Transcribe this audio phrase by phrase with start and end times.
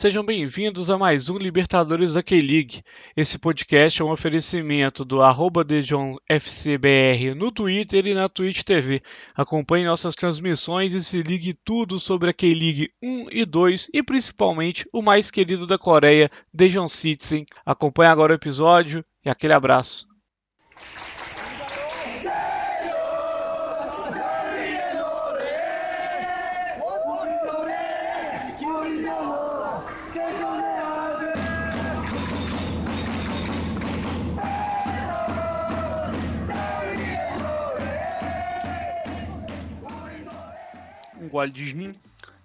[0.00, 2.82] Sejam bem-vindos a mais um Libertadores da K-League.
[3.14, 9.02] Esse podcast é um oferecimento do arroba DejonFCBR no Twitter e na Twitch TV.
[9.36, 14.88] Acompanhe nossas transmissões e se ligue tudo sobre a K-League 1 e 2 e principalmente
[14.90, 17.44] o mais querido da Coreia, Dejon Citizen.
[17.66, 20.08] Acompanhe agora o episódio e aquele abraço.
[41.30, 41.92] Gole de gin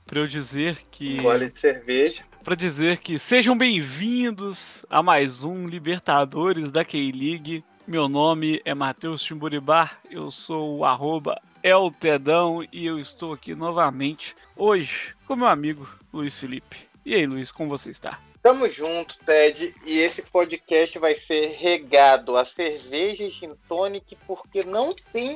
[0.05, 1.19] para eu dizer que.
[1.19, 2.23] Gole de cerveja.
[2.43, 7.63] Para dizer que sejam bem-vindos a mais um Libertadores da K-League.
[7.87, 14.35] Meu nome é Matheus Timburibar, eu sou o arroba Eltedão e eu estou aqui novamente
[14.55, 16.77] hoje com meu amigo Luiz Felipe.
[17.03, 18.19] E aí, Luiz, como você está?
[18.43, 24.63] Tamo junto, Ted, e esse podcast vai ser regado a cerveja e gin tonic porque
[24.63, 25.35] não tem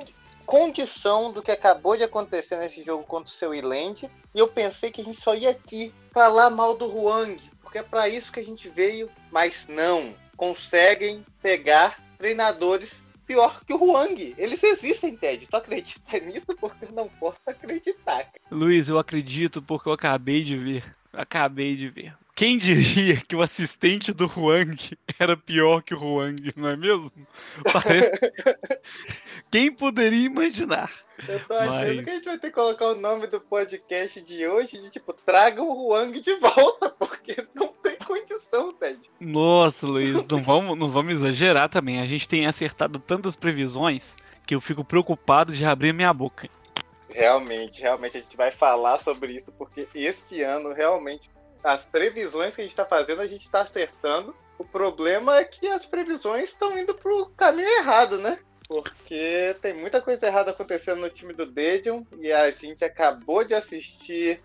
[0.50, 4.10] condição do que acabou de acontecer nesse jogo contra o seu Iland.
[4.34, 7.84] E eu pensei que a gente só ia aqui falar mal do Huang, porque é
[7.84, 10.16] para isso que a gente veio, mas não.
[10.36, 12.90] Conseguem pegar treinadores
[13.28, 14.34] pior que o Huang.
[14.40, 15.46] Eles existem, Ted.
[15.46, 16.48] Tu acredita nisso?
[16.60, 18.28] Porque eu não posso acreditar.
[18.50, 20.84] Luiz, eu acredito porque eu acabei de ver.
[21.14, 22.16] Acabei de ver.
[22.40, 27.12] Quem diria que o assistente do Huang era pior que o Huang, não é mesmo?
[27.72, 28.12] Parece...
[29.52, 30.92] Quem poderia imaginar?
[31.28, 32.04] Eu tô achando Mas...
[32.04, 35.12] que a gente vai ter que colocar o nome do podcast de hoje de tipo,
[35.12, 39.00] traga o Huang de volta, porque não tem condição, Ted.
[39.20, 42.00] Nossa, Luiz, não vamos, não vamos exagerar também.
[42.00, 46.48] A gente tem acertado tantas previsões que eu fico preocupado de abrir minha boca.
[47.10, 51.30] Realmente, realmente a gente vai falar sobre isso, porque esse ano realmente
[51.64, 54.36] as previsões que a gente está fazendo, a gente está acertando.
[54.58, 58.40] O problema é que as previsões estão indo para o caminho errado, né?
[58.70, 63.56] Porque tem muita coisa errada acontecendo no time do Dedion e a gente acabou de
[63.56, 64.40] assistir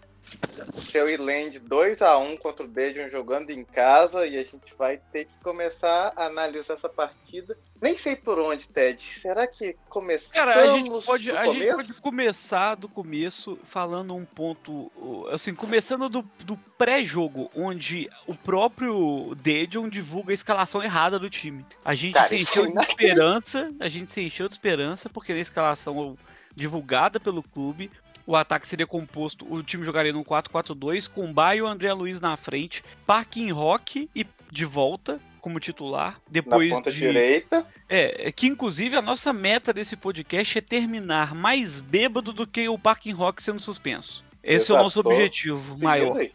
[0.77, 4.99] seu Iland 2 a 1 contra o Dedion jogando em casa e a gente vai
[5.13, 7.57] ter que começar a analisar essa partida.
[7.81, 9.03] Nem sei por onde, Ted.
[9.21, 14.25] Será que começamos Cara, a gente pode, a gente pode começar do começo falando um
[14.25, 14.91] ponto,
[15.31, 21.65] assim, começando do, do pré-jogo, onde o próprio Dedion divulga a escalação errada do time.
[21.85, 25.41] A gente Cara, se encheu de esperança, a gente se encheu de esperança porque na
[25.41, 26.17] escalação
[26.57, 27.91] divulgada pelo clube,
[28.27, 32.37] o ataque seria composto, o time jogaria no 4-4-2 com Baio e André Luiz na
[32.37, 37.67] frente, Parkin Rock e de volta como titular, depois na ponta de direita.
[37.87, 42.79] É, que inclusive a nossa meta desse podcast é terminar mais bêbado do que o
[42.79, 44.25] Parkin Rock sendo suspenso.
[44.43, 44.73] Esse Exato.
[44.73, 46.17] é o nosso objetivo maior.
[46.17, 46.33] Aí.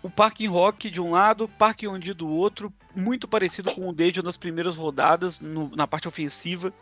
[0.00, 4.22] O Parking Rock de um lado, Parking Ondi do outro, muito parecido com o Dejo
[4.22, 6.72] nas primeiras rodadas, no, na parte ofensiva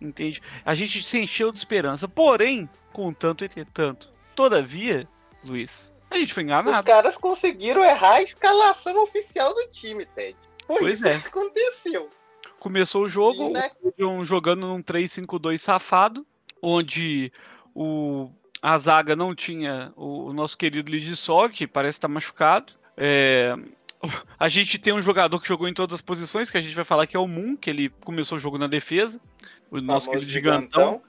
[0.00, 0.40] entende?
[0.64, 2.08] A gente se encheu de esperança.
[2.08, 5.08] Porém, contanto, entretanto, todavia,
[5.44, 6.76] Luiz, a gente foi enganado.
[6.76, 10.36] Os caras conseguiram errar a escalação oficial do time, Ted.
[10.66, 11.20] Foi pois isso é.
[11.20, 12.10] que aconteceu.
[12.58, 13.70] Começou o jogo, né?
[14.22, 16.26] jogando num 3-5-2 safado,
[16.60, 17.32] onde
[17.74, 22.74] o, a zaga não tinha o, o nosso querido Lidissó, que parece estar machucado.
[22.96, 23.56] É,
[24.38, 26.84] a gente tem um jogador que jogou em todas as posições, que a gente vai
[26.84, 29.20] falar que é o Moon, que ele começou o jogo na defesa
[29.70, 31.02] o nosso querido gigantão.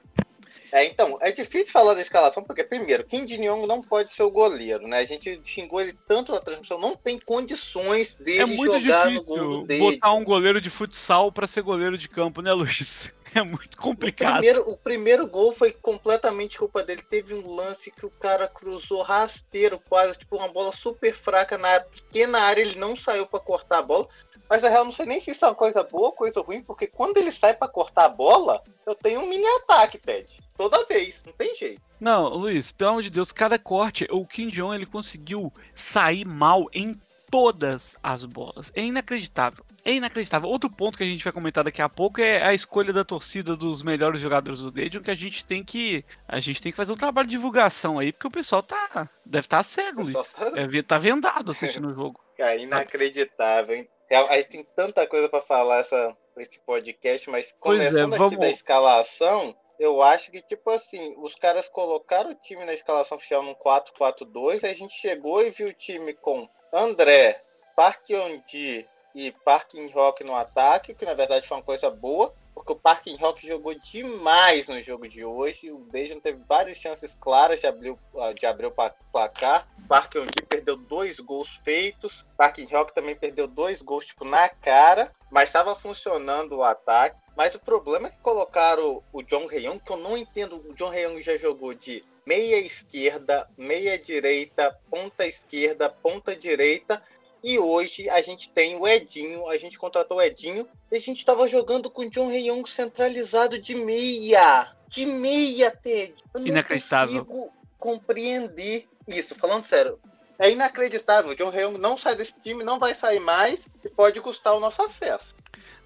[0.71, 4.31] É, então, é difícil falar da escalação, porque, primeiro, Kim Jin-yong não pode ser o
[4.31, 4.99] goleiro, né?
[4.99, 10.13] A gente xingou ele tanto na transmissão, não tem condições dele É muito difícil botar
[10.13, 13.13] um goleiro de futsal para ser goleiro de campo, né, Luiz?
[13.35, 14.33] É muito complicado.
[14.33, 17.01] O primeiro, o primeiro gol foi completamente culpa dele.
[17.09, 21.79] Teve um lance que o cara cruzou rasteiro, quase, tipo, uma bola super fraca na
[21.79, 24.07] pequena área, ele não saiu para cortar a bola.
[24.49, 26.61] Mas na real, não sei nem se isso é uma coisa boa ou coisa ruim,
[26.61, 30.27] porque quando ele sai para cortar a bola, eu tenho um mini ataque, Ted.
[30.57, 31.81] Toda vez, não tem jeito.
[31.99, 36.67] Não, Luiz, pelo amor de Deus, cada corte, o Kim Jong ele conseguiu sair mal
[36.73, 36.99] em
[37.31, 38.71] todas as bolas.
[38.75, 39.63] É inacreditável.
[39.83, 40.49] É inacreditável.
[40.49, 43.55] Outro ponto que a gente vai comentar daqui a pouco é a escolha da torcida
[43.55, 46.93] dos melhores jogadores do Dedion, que a gente tem que a gente tem que fazer
[46.93, 50.33] um trabalho de divulgação aí, porque o pessoal tá deve estar tá cego, Luiz.
[50.33, 50.51] Tá...
[50.55, 52.19] É, tá vendado assistindo o jogo.
[52.41, 53.87] É inacreditável, hein?
[54.09, 58.33] A gente tem tanta coisa para falar essa, esse podcast, mas é, começando é, vamos...
[58.33, 63.17] aqui da escalação, eu acho que, tipo assim, os caras colocaram o time na escalação
[63.17, 67.43] oficial num 4-4-2, a gente chegou e viu o time com André,
[67.75, 72.33] Park Yondi e Park In Rock no ataque, que na verdade foi uma coisa boa,
[72.53, 75.71] porque o Parking Rock jogou demais no jogo de hoje.
[75.71, 77.95] O Dejan teve várias chances claras de abrir,
[78.37, 78.73] de abrir o
[79.11, 79.67] placar.
[79.79, 82.21] O Parking perdeu dois gols feitos.
[82.21, 87.17] O Parking Rock também perdeu dois gols tipo, na cara, mas estava funcionando o ataque.
[87.35, 90.57] Mas o problema é que colocaram o John Reyong, que eu não entendo.
[90.57, 97.01] O John Reyong já jogou de meia esquerda, meia direita, ponta esquerda, ponta direita.
[97.43, 101.19] E hoje a gente tem o Edinho, a gente contratou o Edinho e a gente
[101.19, 104.71] estava jogando com o John Reyong centralizado de meia.
[104.87, 106.13] De meia, Ted.
[106.33, 107.25] Eu não Inacreditável.
[107.25, 109.99] consigo compreender isso, falando sério.
[110.37, 111.31] É inacreditável.
[111.31, 114.59] O John Reyong não sai desse time, não vai sair mais e pode custar o
[114.59, 115.35] nosso acesso.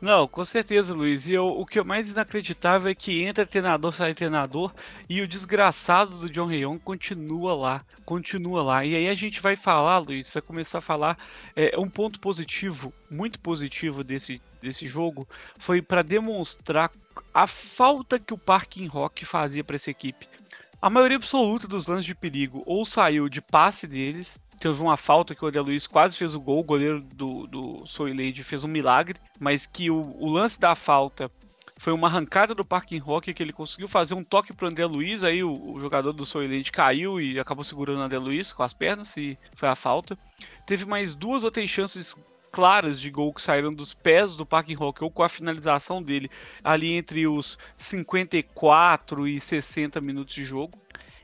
[0.05, 1.25] Não, com certeza, Luiz.
[1.25, 4.71] E eu, o que é mais inacreditável é que entra treinador, sai treinador
[5.09, 8.85] e o desgraçado do John Rayon continua lá, continua lá.
[8.85, 11.17] E aí a gente vai falar, Luiz, vai começar a falar
[11.55, 16.91] é, um ponto positivo, muito positivo desse, desse jogo, foi para demonstrar
[17.33, 20.27] a falta que o Parking Rock fazia para essa equipe.
[20.79, 25.35] A maioria absoluta dos lances de perigo ou saiu de passe deles, teve uma falta
[25.35, 28.67] que o André Luiz quase fez o gol, o goleiro do, do Soilade fez um
[28.67, 31.29] milagre, mas que o, o, lance da falta
[31.77, 35.23] foi uma arrancada do Parking Rock que ele conseguiu fazer um toque pro André Luiz,
[35.23, 38.73] aí o, o jogador do Soilade caiu e acabou segurando o André Luiz com as
[38.73, 40.17] pernas e foi a falta.
[40.65, 42.15] Teve mais duas ou três chances
[42.55, 46.31] claras de gol que saíram dos pés do Parking Rock ou com a finalização dele
[46.63, 50.79] ali entre os 54 e 60 minutos de jogo.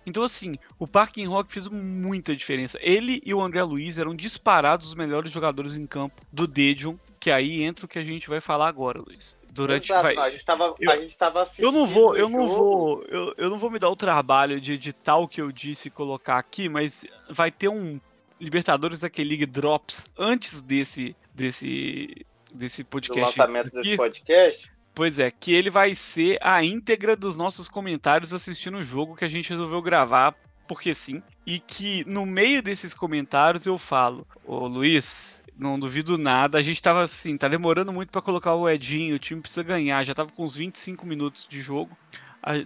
[0.05, 2.79] Então, assim, o Parking Rock fez muita diferença.
[2.81, 7.29] Ele e o André Luiz eram disparados os melhores jogadores em campo do Dedion, que
[7.29, 9.37] aí entra o que a gente vai falar agora, Luiz.
[9.51, 12.47] Durante Exato, vai, a gente tava, eu, a gente tava eu não vou, eu não
[12.47, 15.89] vou, eu, eu não vou me dar o trabalho de editar o que eu disse
[15.89, 17.99] e colocar aqui, mas vai ter um
[18.39, 23.35] Libertadores daquele League Drops antes desse desse desse podcast.
[23.35, 23.81] Do lançamento aqui.
[23.81, 24.71] desse podcast.
[25.01, 29.25] Pois é, que ele vai ser a íntegra dos nossos comentários assistindo o jogo que
[29.25, 30.35] a gente resolveu gravar,
[30.67, 31.23] porque sim.
[31.43, 36.79] E que no meio desses comentários eu falo, ô Luiz, não duvido nada, a gente
[36.79, 40.31] tava assim, tá demorando muito para colocar o Edinho, o time precisa ganhar, já tava
[40.31, 41.97] com uns 25 minutos de jogo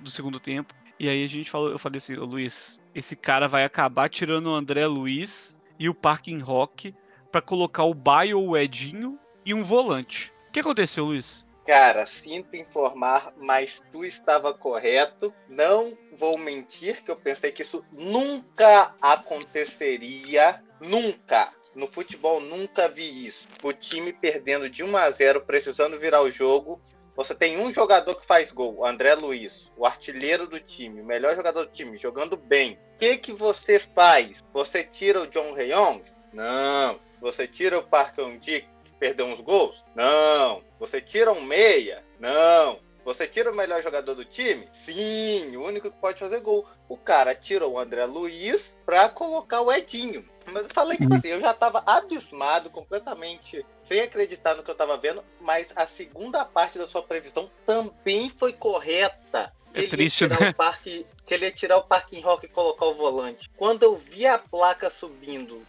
[0.02, 0.74] do segundo tempo.
[1.00, 4.48] E aí a gente falou, eu falei assim, ô Luiz, esse cara vai acabar tirando
[4.48, 6.94] o André Luiz e o Parking Rock
[7.32, 10.34] para colocar o Baio o Edinho e um volante.
[10.50, 11.48] O que aconteceu, Luiz?
[11.66, 15.34] Cara, sinto informar, mas tu estava correto.
[15.50, 20.62] Não vou mentir que eu pensei que isso nunca aconteceria.
[20.80, 21.52] Nunca.
[21.74, 23.48] No futebol nunca vi isso.
[23.64, 26.80] O time perdendo de 1 a 0, precisando virar o jogo.
[27.16, 31.34] Você tem um jogador que faz gol, André Luiz, o artilheiro do time, o melhor
[31.34, 32.78] jogador do time, jogando bem.
[32.96, 34.36] O que que você faz?
[34.54, 36.04] Você tira o John Reyong?
[36.34, 37.00] Não.
[37.22, 38.68] Você tira o Park Dick
[39.06, 39.76] perdeu uns gols?
[39.94, 40.64] Não.
[40.80, 42.04] Você tira um meia?
[42.20, 42.80] Não.
[43.04, 44.68] Você tira o melhor jogador do time?
[44.84, 46.66] Sim, o único que pode fazer gol.
[46.90, 50.28] O cara tirou o André Luiz pra colocar o Edinho.
[50.48, 54.72] Mas eu falei que tipo assim, eu já tava abismado, completamente sem acreditar no que
[54.72, 59.54] eu tava vendo, mas a segunda parte da sua previsão também foi correta.
[59.72, 60.54] É ele triste, né?
[60.54, 63.50] Parque, que ele ia tirar o parking rock e colocar o volante.
[63.56, 65.62] Quando eu vi a placa subindo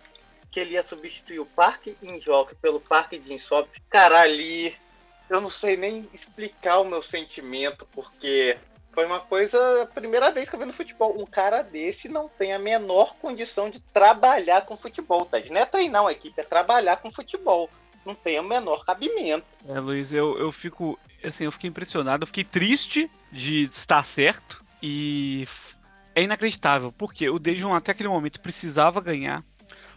[0.57, 3.69] que ele ia substituir o Parque Injoque pelo Parque de Insop.
[3.91, 4.75] Cara, ali
[5.29, 8.57] eu não sei nem explicar o meu sentimento, porque
[8.91, 11.21] foi uma coisa, a primeira vez que eu vi no futebol.
[11.21, 15.39] Um cara desse não tem a menor condição de trabalhar com futebol, tá?
[15.51, 17.69] Não é treinar uma equipe, é trabalhar com futebol.
[18.07, 19.45] Não tem o menor cabimento.
[19.69, 20.99] É, Luiz, eu, eu fico.
[21.23, 25.47] Assim, eu fiquei impressionado, eu fiquei triste de estar certo e
[26.15, 29.45] é inacreditável, porque o Dejon até aquele momento precisava ganhar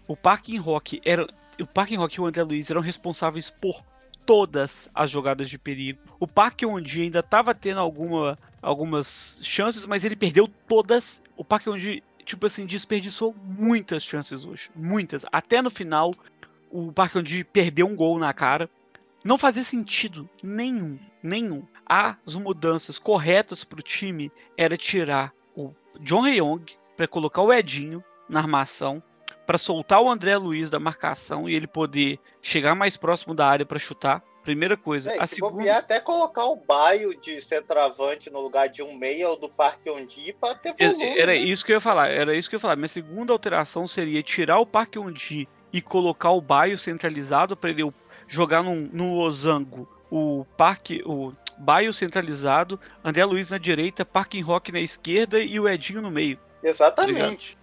[0.09, 1.27] o Parking Rock era.
[1.61, 3.83] O Parking Rock e o André Luiz eram responsáveis por
[4.25, 5.99] todas as jogadas de perigo.
[6.19, 11.21] O Parque Ondi ainda estava tendo alguma, algumas chances, mas ele perdeu todas.
[11.37, 14.71] O Parque Ondi, tipo assim, desperdiçou muitas chances hoje.
[14.75, 15.25] Muitas.
[15.31, 16.11] Até no final,
[16.71, 18.67] o Parque Ondi perdeu um gol na cara.
[19.23, 20.97] Não fazia sentido nenhum.
[21.21, 21.63] Nenhum.
[21.85, 26.65] As mudanças corretas para o time era tirar o John Reyong
[26.97, 29.03] para colocar o Edinho na armação
[29.49, 33.65] para soltar o André Luiz da marcação e ele poder chegar mais próximo da área
[33.65, 34.21] para chutar.
[34.43, 35.11] Primeira coisa.
[35.11, 35.75] É, a segunda...
[35.75, 40.35] até colocar o baio de centroavante no lugar de um meia ou do Parque Ondi
[40.39, 41.19] para ter volume.
[41.19, 41.39] Era né?
[41.39, 42.11] isso que eu ia falar.
[42.11, 42.75] Era isso que eu ia falar.
[42.75, 47.91] Minha segunda alteração seria tirar o Parque Ondi e colocar o baio centralizado para ele
[48.27, 49.89] jogar num, num losango.
[50.11, 55.67] O Parque, o baio centralizado, André Luiz na direita, Parking Rock na esquerda e o
[55.67, 56.37] Edinho no meio.
[56.61, 57.57] Exatamente.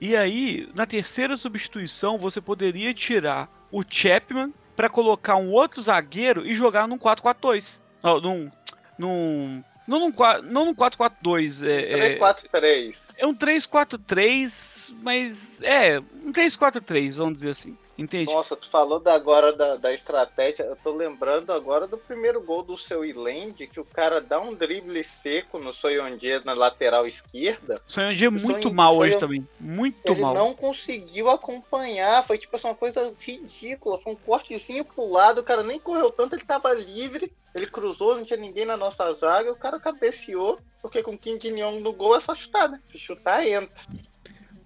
[0.00, 6.46] E aí, na terceira substituição, você poderia tirar o Chapman para colocar um outro zagueiro
[6.46, 7.82] e jogar num 4-4-2.
[8.22, 8.50] Num,
[8.98, 9.64] num.
[9.86, 11.66] Não num, não num 4-4-2.
[11.66, 12.94] É, 3-4-3.
[13.16, 15.62] É, é um 3-4-3, mas.
[15.62, 17.76] É, um 3-4-3, vamos dizer assim.
[17.98, 18.32] Entende?
[18.32, 20.62] Nossa, tu falou da, agora da, da estratégia.
[20.62, 24.54] Eu tô lembrando agora do primeiro gol do seu Iland, que o cara dá um
[24.54, 27.82] drible seco no Soyonje na lateral esquerda.
[27.88, 29.46] Soyonje é muito mal hoje também.
[29.58, 30.32] Muito ele mal.
[30.32, 32.24] Ele não conseguiu acompanhar.
[32.24, 33.98] Foi tipo assim, uma coisa ridícula.
[33.98, 35.40] Foi um cortezinho pro lado.
[35.40, 37.32] O cara nem correu tanto, ele tava livre.
[37.52, 39.50] Ele cruzou, não tinha ninguém na nossa zaga.
[39.50, 40.60] O cara cabeceou.
[40.80, 42.80] Porque com Kim Jin-young no gol é só chutar, né?
[42.92, 43.68] Se chutar, entra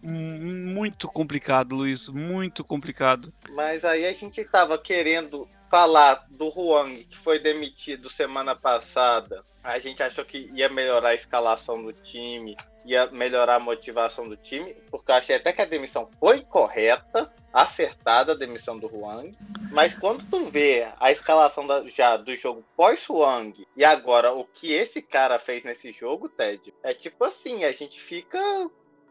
[0.02, 3.32] muito complicado, Luiz, muito complicado.
[3.50, 9.42] Mas aí a gente tava querendo falar do Huang, que foi demitido semana passada.
[9.64, 14.37] A gente achou que ia melhorar a escalação do time, ia melhorar a motivação do
[14.37, 19.35] time, porque eu achei até que a demissão foi correta, acertada a demissão do Huang.
[19.71, 24.73] Mas quando tu vê a escalação da, já do jogo pós-Huang e agora o que
[24.73, 28.38] esse cara fez nesse jogo, Ted, é tipo assim, a gente fica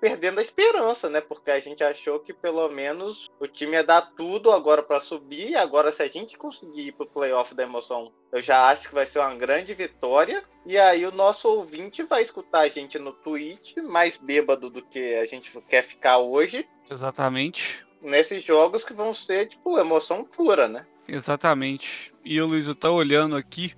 [0.01, 1.21] perdendo a esperança, né?
[1.21, 5.55] Porque a gente achou que pelo menos o time ia dar tudo agora para subir.
[5.55, 9.05] Agora, se a gente conseguir ir pro playoff da emoção, eu já acho que vai
[9.05, 10.43] ser uma grande vitória.
[10.65, 15.15] E aí o nosso ouvinte vai escutar a gente no Twitch, mais bêbado do que
[15.15, 16.67] a gente quer ficar hoje.
[16.89, 17.85] Exatamente.
[18.01, 20.87] Nesses jogos que vão ser, tipo, emoção pura, né?
[21.07, 22.11] Exatamente.
[22.25, 23.73] E o Luiz, eu tô olhando aqui,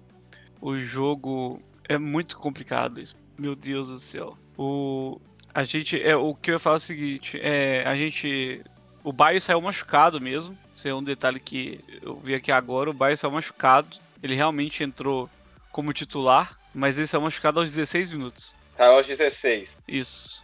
[0.61, 3.01] o jogo é muito complicado.
[3.37, 4.37] Meu Deus do céu.
[4.57, 5.19] O,
[5.53, 6.01] a gente.
[6.01, 8.61] É, o que eu ia falar é o seguinte: é, a gente.
[9.03, 10.57] O Baio saiu machucado mesmo.
[10.71, 12.89] Isso é um detalhe que eu vi aqui agora.
[12.89, 13.97] O Baio saiu machucado.
[14.21, 15.29] Ele realmente entrou
[15.71, 18.55] como titular, mas ele saiu machucado aos 16 minutos.
[18.77, 19.69] Saiu aos 16.
[19.87, 20.43] Isso.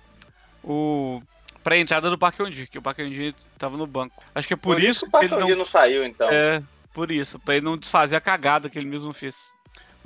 [0.63, 1.21] O.
[1.63, 4.23] Pra entrada do Parque Ondi, que o Parque Ondi tava no banco.
[4.33, 5.57] Acho que é por, por isso, isso que o Parque Ondi não...
[5.59, 6.29] não saiu, então.
[6.29, 6.61] É,
[6.93, 9.55] por isso, pra ele não desfazer a cagada que ele mesmo fez.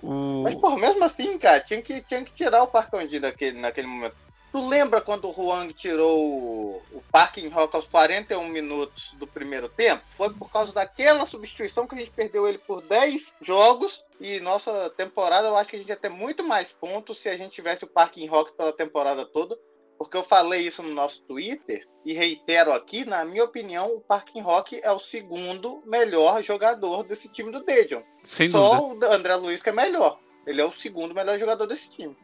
[0.01, 0.43] O...
[0.43, 3.87] Mas, por mesmo assim, cara, tinha que, tinha que tirar o Parque Ondi naquele, naquele
[3.87, 4.15] momento.
[4.53, 10.03] Tu lembra quando o Huang tirou o Parking Rock aos 41 minutos do primeiro tempo?
[10.15, 14.03] Foi por causa daquela substituição que a gente perdeu ele por 10 jogos.
[14.21, 17.35] E nossa temporada, eu acho que a gente ia ter muito mais pontos se a
[17.35, 19.57] gente tivesse o Parking Rock pela temporada toda.
[19.97, 24.41] Porque eu falei isso no nosso Twitter e reitero aqui, na minha opinião, o Parking
[24.41, 28.03] Rock é o segundo melhor jogador desse time do Dejon.
[28.21, 30.19] Sem Só o André Luiz que é melhor.
[30.45, 32.15] Ele é o segundo melhor jogador desse time.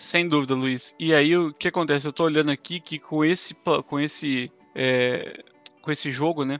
[0.00, 0.94] Sem dúvida, Luiz.
[0.98, 2.08] E aí o que acontece?
[2.08, 3.54] Eu tô olhando aqui que com esse
[3.86, 5.44] com esse é,
[5.82, 6.58] com esse jogo, né?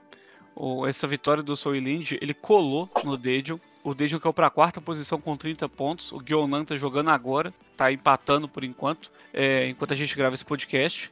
[0.54, 3.58] Ou essa vitória do Soilind, ele colou no Dejon.
[3.82, 6.12] O Dejon caiu para a quarta posição com 30 pontos.
[6.12, 10.44] O Gyonan tá jogando agora, tá empatando por enquanto, é, enquanto a gente grava esse
[10.44, 11.10] podcast.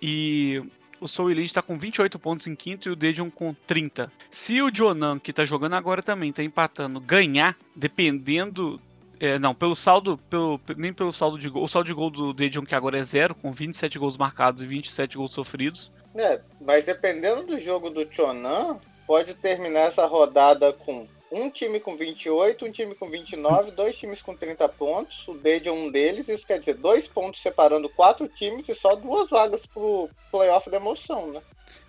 [0.00, 0.62] E
[1.02, 4.10] o Elite está com 28 pontos em quinto e o Dejon com 30.
[4.30, 8.80] Se o Jonan, que está jogando agora também, está empatando, ganhar, dependendo
[9.20, 11.64] é, não, pelo saldo, pelo, nem pelo saldo de gol.
[11.64, 14.66] O saldo de gol do Dejon, que agora é zero, com 27 gols marcados e
[14.66, 15.92] 27 gols sofridos.
[16.14, 21.96] É, mas dependendo do jogo do Chonan, pode terminar essa rodada com um time com
[21.96, 25.26] 28, um time com 29, dois times com 30 pontos.
[25.26, 28.94] O Dejon é um deles, isso quer dizer dois pontos separando quatro times e só
[28.94, 31.40] duas vagas pro playoff da emoção, né?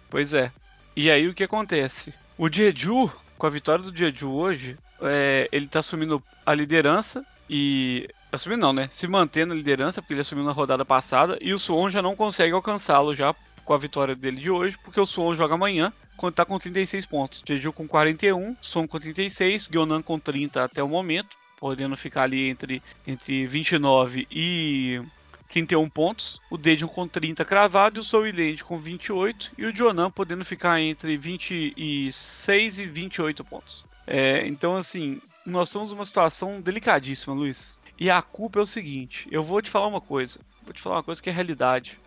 [0.10, 0.52] Pois é.
[0.96, 2.14] E aí o que acontece?
[2.38, 8.08] O Jeju, com a vitória do Jeju hoje, é, ele tá assumindo a liderança e.
[8.32, 8.88] Assumindo não, né?
[8.92, 12.16] Se mantendo a liderança, porque ele assumiu na rodada passada, e o Suon já não
[12.16, 13.34] consegue alcançá-lo já
[13.66, 17.08] com a vitória dele de hoje, porque o Suon joga amanhã, quando tá com 36
[17.08, 17.42] pontos.
[17.48, 22.50] Jeju com 41, Suon com 36, Gyonan com 30 até o momento, podendo ficar ali
[22.50, 25.02] entre, entre 29 e
[25.50, 30.12] 31 pontos, o Dejon com 30 cravado o Soul Land com 28 e o Jonan
[30.12, 33.86] podendo ficar entre 26 e 28 pontos.
[34.06, 37.80] É, então, assim, nós estamos numa situação delicadíssima, Luiz.
[38.00, 40.40] E a culpa é o seguinte: eu vou te falar uma coisa.
[40.64, 42.00] Vou te falar uma coisa que é realidade.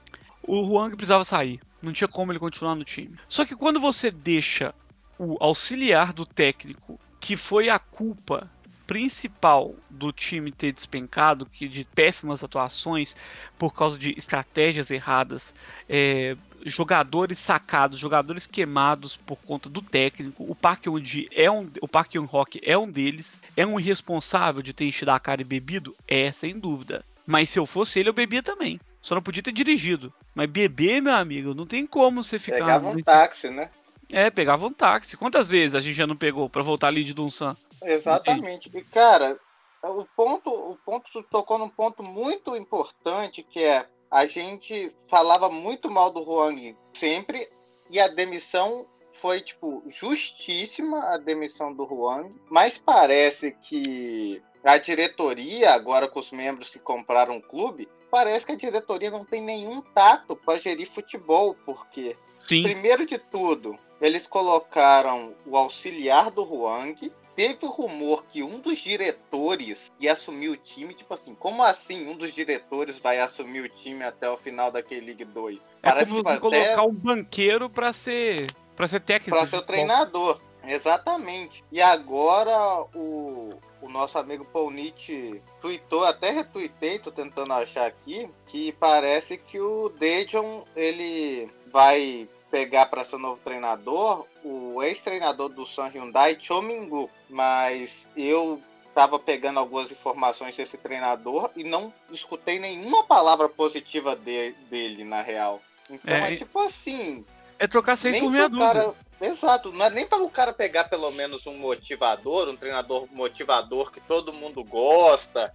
[0.43, 1.61] O Huang precisava sair.
[1.83, 3.17] Não tinha como ele continuar no time.
[3.29, 4.75] Só que quando você deixa
[5.19, 8.51] o auxiliar do técnico, que foi a culpa
[8.93, 13.17] principal do time ter despencado, que de péssimas atuações
[13.59, 15.55] por causa de estratégias erradas,
[15.89, 20.45] é, jogadores sacados, jogadores queimados por conta do técnico.
[20.47, 23.41] O Park Young é um, o Park Young Rock é um deles.
[23.57, 25.97] É um irresponsável de ter enchido a cara e bebido?
[26.07, 27.03] É, sem dúvida.
[27.27, 28.79] Mas se eu fosse ele, eu bebia também.
[29.01, 30.13] Só não podia ter dirigido.
[30.35, 32.59] Mas beber, meu amigo, não tem como você ficar.
[32.59, 33.71] Pegava um táxi, né?
[34.13, 35.17] É, pegava um táxi.
[35.17, 37.57] Quantas vezes a gente já não pegou para voltar ali de Dunsan?
[37.85, 38.71] Exatamente.
[38.73, 39.39] E, cara,
[39.83, 45.91] o ponto, o ponto tocou num ponto muito importante que é a gente falava muito
[45.91, 47.49] mal do Huang sempre
[47.91, 48.87] e a demissão
[49.21, 56.31] foi tipo justíssima a demissão do Huang, mas parece que a diretoria, agora com os
[56.31, 60.91] membros que compraram o clube, parece que a diretoria não tem nenhum tato para gerir
[60.93, 62.62] futebol, porque, Sim.
[62.62, 67.11] primeiro de tudo, eles colocaram o auxiliar do Huang.
[67.35, 70.95] Teve o rumor que um dos diretores ia assumir o time.
[70.95, 75.07] Tipo assim, como assim um dos diretores vai assumir o time até o final daquele
[75.07, 75.57] League 2?
[75.57, 76.41] É Parece como até...
[76.41, 78.47] colocar um banqueiro para ser
[78.77, 79.39] para ser técnico.
[79.39, 80.41] Para ser o treinador.
[80.65, 81.65] Exatamente.
[81.73, 88.29] E agora o, o nosso amigo Paul Nietzsche tweetou, até retuitei, tô tentando achar aqui,
[88.47, 95.67] que parece que o Dejon ele vai pegar para ser novo treinador o ex-treinador do
[95.67, 97.11] San Hyundai, Cho Minggu.
[97.29, 98.62] Mas eu
[98.93, 105.23] estava pegando algumas informações desse treinador e não escutei nenhuma palavra positiva de, dele, na
[105.23, 105.61] real.
[105.91, 107.25] Então é, é tipo assim.
[107.59, 108.95] É trocar seis por meia dúzia.
[109.21, 113.93] Exato, não é nem para o cara pegar pelo menos um motivador, um treinador motivador
[113.93, 115.55] que todo mundo gosta,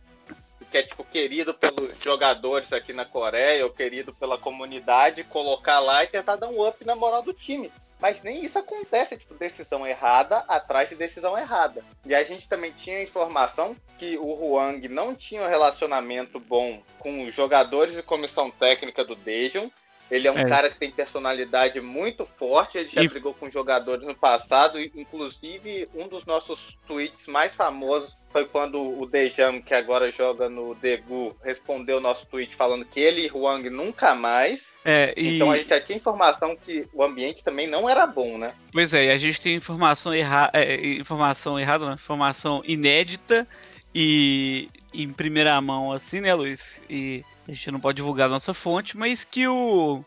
[0.71, 6.03] que é tipo querido pelos jogadores aqui na Coreia, ou querido pela comunidade, colocar lá
[6.03, 7.69] e tentar dar um up na moral do time.
[7.99, 11.83] Mas nem isso acontece, tipo, decisão errada atrás de decisão errada.
[12.05, 17.23] E a gente também tinha informação que o Huang não tinha um relacionamento bom com
[17.23, 19.69] os jogadores e comissão técnica do Daejeon,
[20.09, 20.47] ele é um é.
[20.47, 23.07] cara que tem personalidade muito forte, ele já e...
[23.07, 29.05] brigou com jogadores no passado, inclusive um dos nossos tweets mais famosos foi quando o
[29.05, 33.69] Dejam, que agora joga no Degu, respondeu o nosso tweet falando que ele e Huang
[33.69, 34.61] nunca mais.
[34.89, 35.35] É, e...
[35.35, 38.53] Então a gente já tinha informação que o ambiente também não era bom, né?
[38.71, 40.49] Pois é, a gente tem informação, erra...
[40.53, 41.93] É, informação errada, né?
[41.95, 43.45] informação inédita
[43.93, 46.81] e em primeira mão, assim, né, Luiz?
[46.89, 50.05] E a gente não pode divulgar a nossa fonte, mas que o,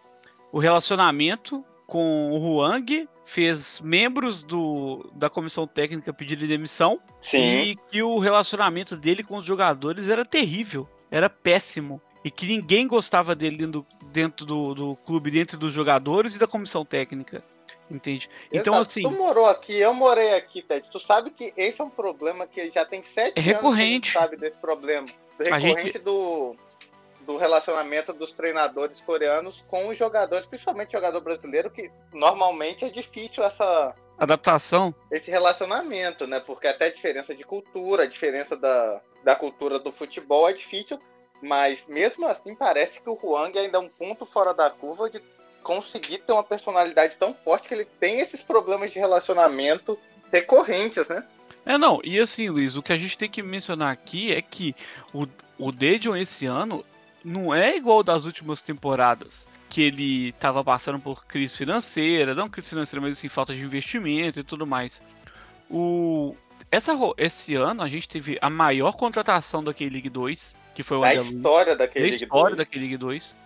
[0.50, 7.60] o relacionamento com o Huang fez membros do, da comissão técnica pedirem demissão Sim.
[7.60, 12.86] e que o relacionamento dele com os jogadores era terrível, era péssimo e que ninguém
[12.86, 17.42] gostava dele dentro, dentro do, do clube, dentro dos jogadores e da comissão técnica.
[17.90, 18.30] Entende?
[18.52, 18.90] Então, Exato.
[18.90, 19.02] assim.
[19.02, 20.88] Tu morou aqui, eu morei aqui, Ted.
[20.92, 23.56] Tu sabe que esse é um problema que já tem sete é recorrente.
[23.70, 25.06] anos que a gente sabe desse problema.
[25.38, 25.98] Recorrente gente...
[25.98, 26.54] do,
[27.22, 33.42] do relacionamento dos treinadores coreanos com os jogadores, principalmente jogador brasileiro, que normalmente é difícil
[33.42, 36.40] essa adaptação, esse relacionamento, né?
[36.40, 40.98] Porque até a diferença de cultura, a diferença da, da cultura do futebol é difícil,
[41.42, 45.20] mas mesmo assim parece que o Huang ainda é um ponto fora da curva de
[45.62, 49.98] conseguir ter uma personalidade tão forte que ele tem esses problemas de relacionamento
[50.32, 51.24] recorrentes, né?
[51.66, 54.74] É, não, e assim, Luiz, o que a gente tem que mencionar aqui é que
[55.12, 55.26] o,
[55.58, 56.84] o Dejon esse ano
[57.22, 62.70] não é igual das últimas temporadas, que ele tava passando por crise financeira, não crise
[62.70, 65.02] financeira, mas assim, falta de investimento e tudo mais.
[65.70, 66.34] O,
[66.70, 71.04] essa, esse ano a gente teve a maior contratação daquele League 2, que foi o
[71.04, 71.32] André Luiz.
[71.32, 72.58] história daquele League história 2.
[72.58, 73.36] daquele League 2,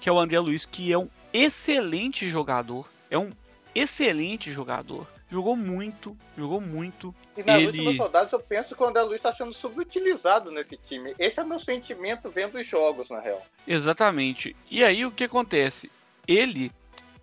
[0.00, 3.32] que é o André Luiz, que é um excelente jogador, é um
[3.74, 7.14] excelente jogador jogou muito, jogou muito.
[7.36, 7.66] E nas ele...
[7.66, 11.14] últimas rodadas eu penso que o André Luiz está sendo subutilizado nesse time.
[11.18, 13.44] Esse é meu sentimento vendo os jogos, na real.
[13.66, 14.56] Exatamente.
[14.70, 15.90] E aí o que acontece?
[16.26, 16.72] Ele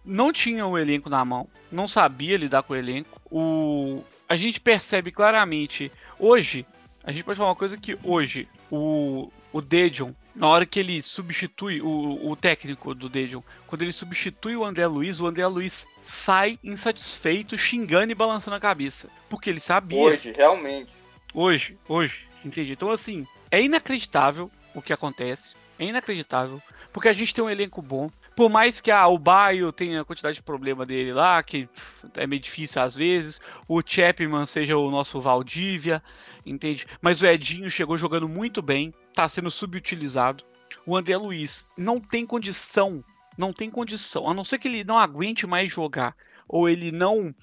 [0.04, 3.20] não tinha o elenco na mão, não sabia lidar com o elenco.
[3.32, 4.04] O...
[4.28, 6.66] A gente percebe claramente, hoje,
[7.04, 11.02] a gente pode falar uma coisa que hoje, o, o Dejon, na hora que ele
[11.02, 15.88] substitui o, o técnico do Dejon, quando ele substitui o André Luiz, o André Luiz
[16.04, 19.10] sai insatisfeito, xingando e balançando a cabeça.
[19.30, 19.98] Porque ele sabia.
[19.98, 20.92] Hoje, realmente.
[21.34, 22.74] Hoje, hoje, entendi.
[22.74, 25.56] Então, assim, é inacreditável o que acontece.
[25.80, 26.62] É inacreditável.
[26.92, 28.12] Porque a gente tem um elenco bom.
[28.36, 31.70] Por mais que ah, o Baio tenha a quantidade de problema dele lá, que
[32.16, 33.40] é meio difícil às vezes,
[33.70, 36.04] o Chapman seja o nosso Valdívia,
[36.46, 36.86] entende?
[37.02, 40.44] Mas o Edinho chegou jogando muito bem, tá sendo subutilizado.
[40.86, 43.04] O André Luiz não tem condição,
[43.38, 46.16] não tem condição, a não ser que ele não aguente mais jogar,
[46.48, 47.34] ou ele não,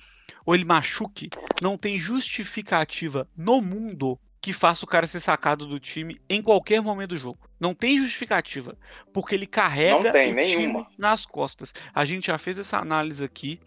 [0.45, 1.31] ou ele machuque,
[1.61, 6.83] não tem justificativa no mundo que faça o cara ser sacado do time em qualquer
[6.83, 7.39] momento do jogo.
[7.61, 8.77] Não tem justificativa,
[9.13, 10.81] porque ele carrega tem, o nenhuma.
[10.83, 11.73] time nas costas.
[11.95, 13.61] A gente já fez essa análise aqui.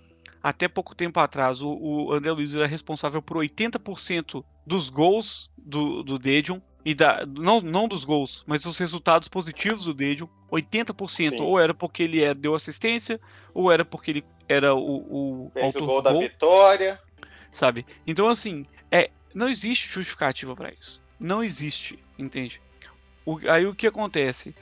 [0.45, 6.03] Até pouco tempo atrás, o, o André Luiz era responsável por 80% dos gols do,
[6.03, 6.59] do Dedion.
[6.85, 10.27] E da, não, não dos gols, mas dos resultados positivos do Dedion.
[10.51, 11.41] 80% Sim.
[11.41, 13.19] ou era porque ele é, deu assistência,
[13.55, 17.01] ou era porque ele era o, o autor o gol da vitória.
[17.51, 17.83] Sabe?
[18.05, 21.01] Então, assim, é, não existe justificativa para isso.
[21.19, 22.61] Não existe, entende?
[23.25, 24.55] O, aí o que acontece?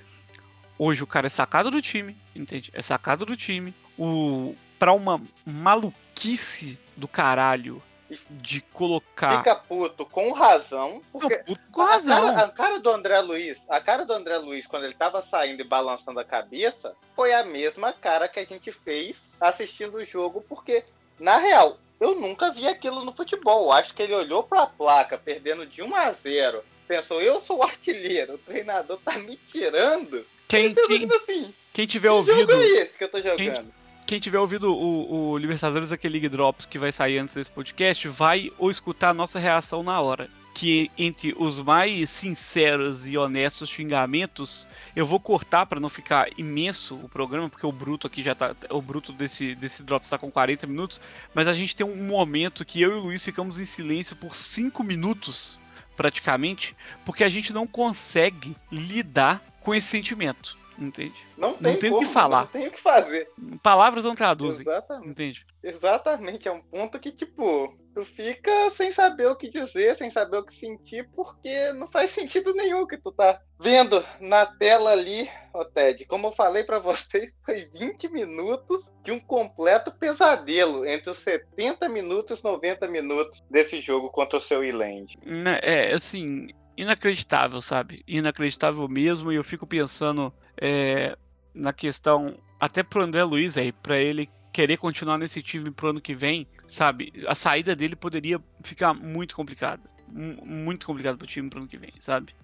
[0.80, 2.72] Hoje o cara é sacado do time, entende?
[2.74, 3.76] É sacado do time.
[3.98, 7.82] O para uma maluquice do caralho.
[8.30, 9.38] de colocar.
[9.38, 11.02] Fica puto com razão.
[11.10, 12.28] Porque Não, puto com razão.
[12.28, 15.24] A cara, a cara do André Luiz, a cara do André Luiz, quando ele tava
[15.24, 20.06] saindo e balançando a cabeça, foi a mesma cara que a gente fez assistindo o
[20.06, 20.84] jogo, porque,
[21.18, 23.72] na real, eu nunca vi aquilo no futebol.
[23.72, 27.64] Acho que ele olhou pra placa, perdendo de 1 a 0 pensou, eu sou o
[27.64, 30.26] artilheiro, o treinador tá me tirando.
[30.50, 32.52] Quem, quem, assim, quem tiver ouvido.
[32.52, 33.38] Jogo é esse que eu tô jogando?
[33.38, 33.74] Quem,
[34.06, 38.52] quem tiver ouvido o, o Libertadores aquele Drops que vai sair antes desse podcast, vai
[38.58, 40.30] ou escutar a nossa reação na hora.
[40.54, 46.96] Que entre os mais sinceros e honestos xingamentos, eu vou cortar para não ficar imenso
[46.96, 48.56] o programa, porque o bruto aqui já tá.
[48.70, 51.02] O bruto desse, desse Drops está com 40 minutos.
[51.34, 54.36] Mas a gente tem um momento que eu e o Luiz ficamos em silêncio por
[54.36, 55.60] 5 minutos,
[55.96, 60.56] praticamente, porque a gente não consegue lidar com esse sentimento.
[60.78, 61.26] Entende?
[61.38, 62.42] Não tem, não tem como, o que falar.
[62.42, 63.30] Não tem o que fazer.
[63.62, 64.66] Palavras não traduzem.
[64.68, 65.10] Exatamente.
[65.10, 65.46] Entende?
[65.64, 66.48] Exatamente.
[66.48, 70.46] É um ponto que, tipo, tu fica sem saber o que dizer, sem saber o
[70.46, 75.64] que sentir, porque não faz sentido nenhum que tu tá vendo na tela ali, ó
[75.64, 76.06] Ted.
[76.06, 81.88] Como eu falei para vocês, foi 20 minutos de um completo pesadelo entre os 70
[81.90, 85.18] minutos e 90 minutos desse jogo contra o seu Iland.
[85.62, 88.04] É, assim, inacreditável, sabe?
[88.08, 91.18] Inacreditável mesmo, e eu fico pensando é,
[91.54, 96.02] na questão, até pro André Luiz aí, para ele querer continuar nesse time pro ano
[96.02, 97.12] que vem, sabe?
[97.28, 99.82] A saída dele poderia ficar muito complicada.
[100.08, 102.36] Muito complicado pro time pro ano que vem, sabe?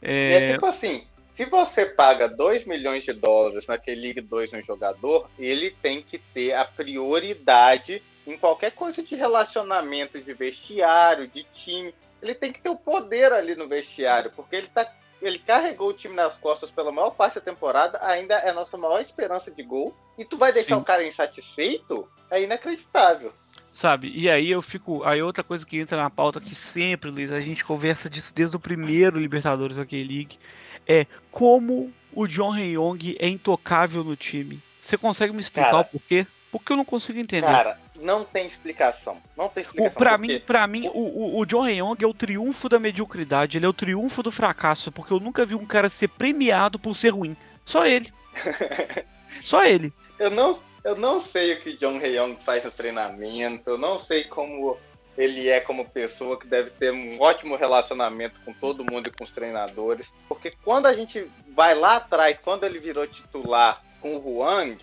[0.00, 4.62] É, é tipo assim, se você paga 2 milhões de dólares naquele League 2 no
[4.62, 11.44] jogador, ele tem que ter a prioridade em qualquer coisa de relacionamento de vestiário, de
[11.54, 11.94] time.
[12.22, 15.92] Ele tem que ter o poder ali no vestiário, porque ele tá ele carregou o
[15.92, 19.62] time nas costas pela maior parte da temporada, ainda é a nossa maior esperança de
[19.62, 19.94] gol.
[20.16, 20.80] E tu vai deixar Sim.
[20.80, 22.08] o cara insatisfeito?
[22.30, 23.32] É inacreditável.
[23.72, 24.12] Sabe?
[24.14, 25.04] E aí eu fico.
[25.04, 28.56] Aí outra coisa que entra na pauta que sempre, Luiz, a gente conversa disso desde
[28.56, 30.38] o primeiro Libertadores Hockey League,
[30.86, 34.62] é como o John Young é intocável no time.
[34.80, 36.26] Você consegue me explicar cara, o porquê?
[36.50, 37.46] Porque eu não consigo entender.
[37.46, 39.18] Cara, não tem explicação.
[39.36, 39.92] Não tem explicação.
[39.92, 43.58] O, pra mim, pra mim o, o, o John Young é o triunfo da mediocridade,
[43.58, 46.94] ele é o triunfo do fracasso, porque eu nunca vi um cara ser premiado por
[46.94, 47.36] ser ruim.
[47.64, 48.12] Só ele.
[49.42, 49.92] Só ele.
[50.18, 54.24] Eu não, eu não sei o que John Young faz no treinamento, eu não sei
[54.24, 54.76] como
[55.16, 59.24] ele é como pessoa que deve ter um ótimo relacionamento com todo mundo e com
[59.24, 64.38] os treinadores, porque quando a gente vai lá atrás, quando ele virou titular com o
[64.38, 64.78] Huang,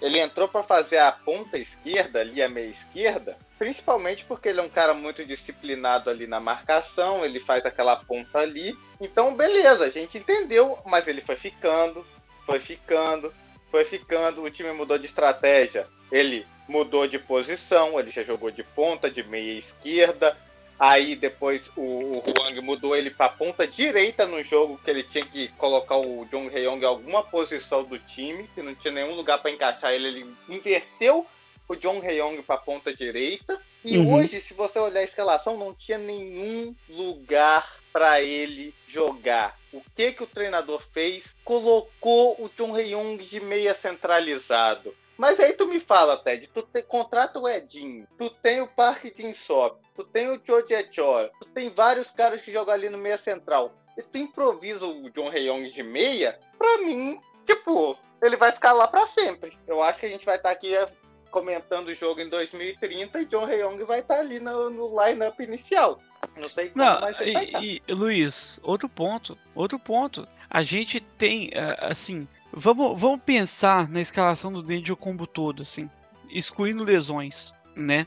[0.00, 4.62] ele entrou para fazer a ponta esquerda, ali a meia esquerda, principalmente porque ele é
[4.62, 8.76] um cara muito disciplinado ali na marcação, ele faz aquela ponta ali.
[9.00, 12.04] Então, beleza, a gente entendeu, mas ele foi ficando,
[12.46, 13.32] foi ficando,
[13.70, 15.86] foi ficando, o time mudou de estratégia.
[16.10, 20.36] Ele mudou de posição, ele já jogou de ponta, de meia esquerda,
[20.80, 25.26] Aí depois o, o Huang mudou ele para ponta direita no jogo, que ele tinha
[25.26, 29.42] que colocar o Jong Hyeong em alguma posição do time, que não tinha nenhum lugar
[29.42, 30.08] para encaixar ele.
[30.08, 31.26] Ele inverteu
[31.68, 33.60] o Jong Hyeong para ponta direita.
[33.84, 34.14] E uhum.
[34.14, 39.58] hoje, se você olhar a escalação, não tinha nenhum lugar para ele jogar.
[39.70, 41.22] O que que o treinador fez?
[41.44, 44.94] Colocou o Jong Hyeong de meia centralizado.
[45.20, 49.12] Mas aí tu me fala, Ted, tu te, contrata o Edinho, tu tem o Parque
[49.14, 52.96] de Insop, tu tem o Cho Chor, tu tem vários caras que jogam ali no
[52.96, 53.70] meia central.
[53.98, 58.88] E tu improvisa o John Reyong de meia, pra mim, tipo, ele vai ficar lá
[58.88, 59.58] pra sempre.
[59.66, 60.90] Eu acho que a gente vai estar tá aqui eh,
[61.30, 65.42] comentando o jogo em 2030 e John Reyong vai estar tá ali no, no line-up
[65.42, 66.00] inicial.
[66.34, 67.58] Não sei como, Não, mas ele e, vai estar.
[67.58, 67.64] Tá.
[67.66, 70.26] E, Luiz, outro ponto, outro ponto.
[70.48, 75.88] A gente tem, eh, assim, Vamos, vamos pensar na escalação do Danger Combo todo, assim,
[76.28, 78.06] excluindo lesões, né?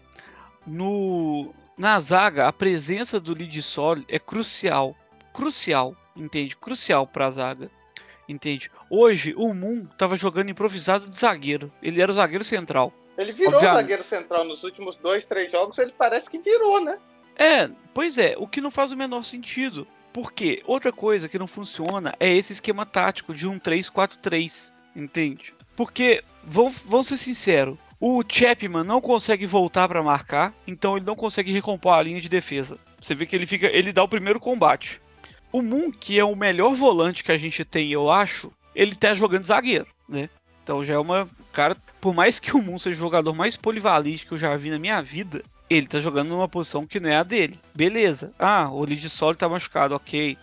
[0.68, 4.96] No, na zaga, a presença do lead solo é crucial.
[5.34, 6.56] Crucial, entende?
[6.56, 7.72] Crucial para a zaga.
[8.28, 8.72] Entende?
[8.90, 11.72] Hoje, o Moon estava jogando improvisado de zagueiro.
[11.82, 12.94] Ele era o zagueiro central.
[13.18, 13.82] Ele virou Obviamente.
[13.82, 15.78] zagueiro central nos últimos dois, três jogos.
[15.78, 16.98] Ele parece que virou, né?
[17.36, 18.36] É, pois é.
[18.38, 19.86] O que não faz o menor sentido.
[20.13, 25.54] Porque outra coisa que não funciona é esse esquema tático de um 3-4-3, entende?
[25.76, 31.15] Porque, vamos, vamos ser sinceros, o Chapman não consegue voltar para marcar, então ele não
[31.15, 32.78] consegue recompor a linha de defesa.
[33.02, 35.02] Você vê que ele fica, ele dá o primeiro combate.
[35.52, 39.13] O Moon, que é o melhor volante que a gente tem, eu acho, ele tá
[39.13, 40.30] jogando zagueiro, né?
[40.63, 44.26] Então já é uma cara, por mais que o Moon seja o jogador mais polivalente
[44.26, 45.43] que eu já vi na minha vida,
[45.76, 47.60] ele tá jogando numa posição que não é a dele.
[47.74, 48.34] Beleza.
[48.38, 50.38] Ah, o Lidissoli tá machucado, ok.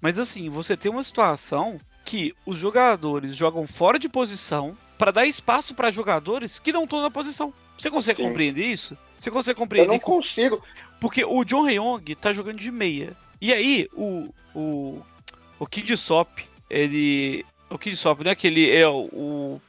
[0.00, 5.26] Mas assim, você tem uma situação que os jogadores jogam fora de posição para dar
[5.26, 7.52] espaço para jogadores que não estão na posição.
[7.76, 8.28] Você consegue Sim.
[8.28, 8.96] compreender isso?
[9.18, 9.88] Você consegue compreender?
[9.88, 10.62] Eu não consigo.
[11.00, 13.16] Porque o John Ryong tá jogando de meia.
[13.40, 14.28] E aí, o.
[14.54, 15.00] O,
[15.58, 16.28] o Kid Sop,
[16.68, 17.46] ele.
[17.70, 18.34] O Kid Sop, né?
[18.34, 19.60] Que ele é o.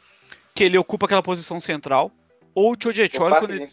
[0.53, 2.11] Que ele ocupa aquela posição central.
[2.53, 3.31] Ou o Chojechol.
[3.31, 3.69] O ele,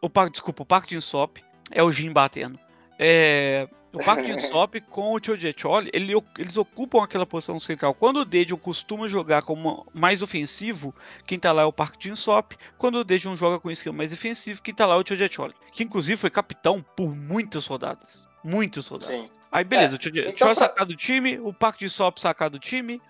[0.00, 1.38] o Park, desculpa, o Park Jin Sop
[1.70, 2.58] é o Jin batendo.
[2.98, 7.94] É, o Park Jin-sop com o Chojechol, ele, eles ocupam aquela posição central.
[7.94, 10.94] Quando o Dejon costuma jogar como mais ofensivo,
[11.26, 12.56] quem tá lá é o Park Jin-sop.
[12.76, 15.52] Quando o Dejon joga com esquema mais defensivo, quem tá lá é o Chojechol.
[15.72, 18.28] Que inclusive foi capitão por muitas rodadas.
[18.44, 19.30] Muitas rodadas.
[19.30, 19.36] Sim.
[19.50, 23.00] Aí beleza, é, o Chojechol então, sacar do time, o Park Jin-sop sacar do time.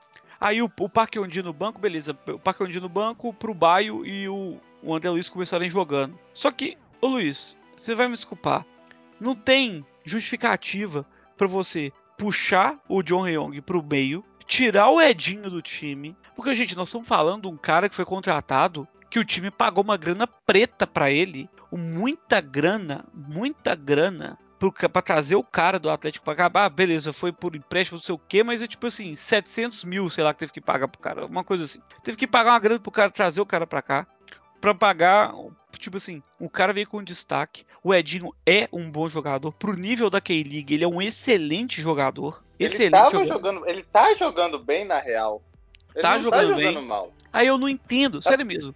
[0.41, 2.17] Aí o, o Park Yondi no banco, beleza.
[2.29, 6.19] O Park Yondi no banco, pro Baio e o, o André Luiz começarem jogando.
[6.33, 8.67] Só que, ô Luiz, você vai me desculpar.
[9.21, 15.63] Não tem justificativa para você puxar o John Young pro meio, tirar o Edinho do
[15.63, 19.51] time, porque gente, nós estamos falando de um cara que foi contratado que o time
[19.51, 24.39] pagou uma grana preta para ele, muita grana, muita grana
[24.91, 28.15] para trazer o cara do Atlético para acabar, ah, beleza, foi por empréstimo, não sei
[28.15, 31.01] o que, mas é tipo assim, 700 mil, sei lá, que teve que pagar pro
[31.01, 31.81] cara, uma coisa assim.
[32.03, 34.07] Teve que pagar uma grana pro cara trazer o cara para cá,
[34.61, 35.33] para pagar
[35.79, 37.65] tipo assim, o cara veio com destaque.
[37.83, 39.53] O Edinho é um bom jogador.
[39.53, 42.43] Pro nível da K-League, ele é um excelente jogador.
[42.59, 43.27] Ele excelente jogador.
[43.27, 45.43] jogando, ele tá jogando bem na real.
[45.95, 46.85] Ele tá, jogando, tá jogando bem.
[46.85, 47.13] mal.
[47.33, 48.75] Aí eu não entendo, sério mesmo.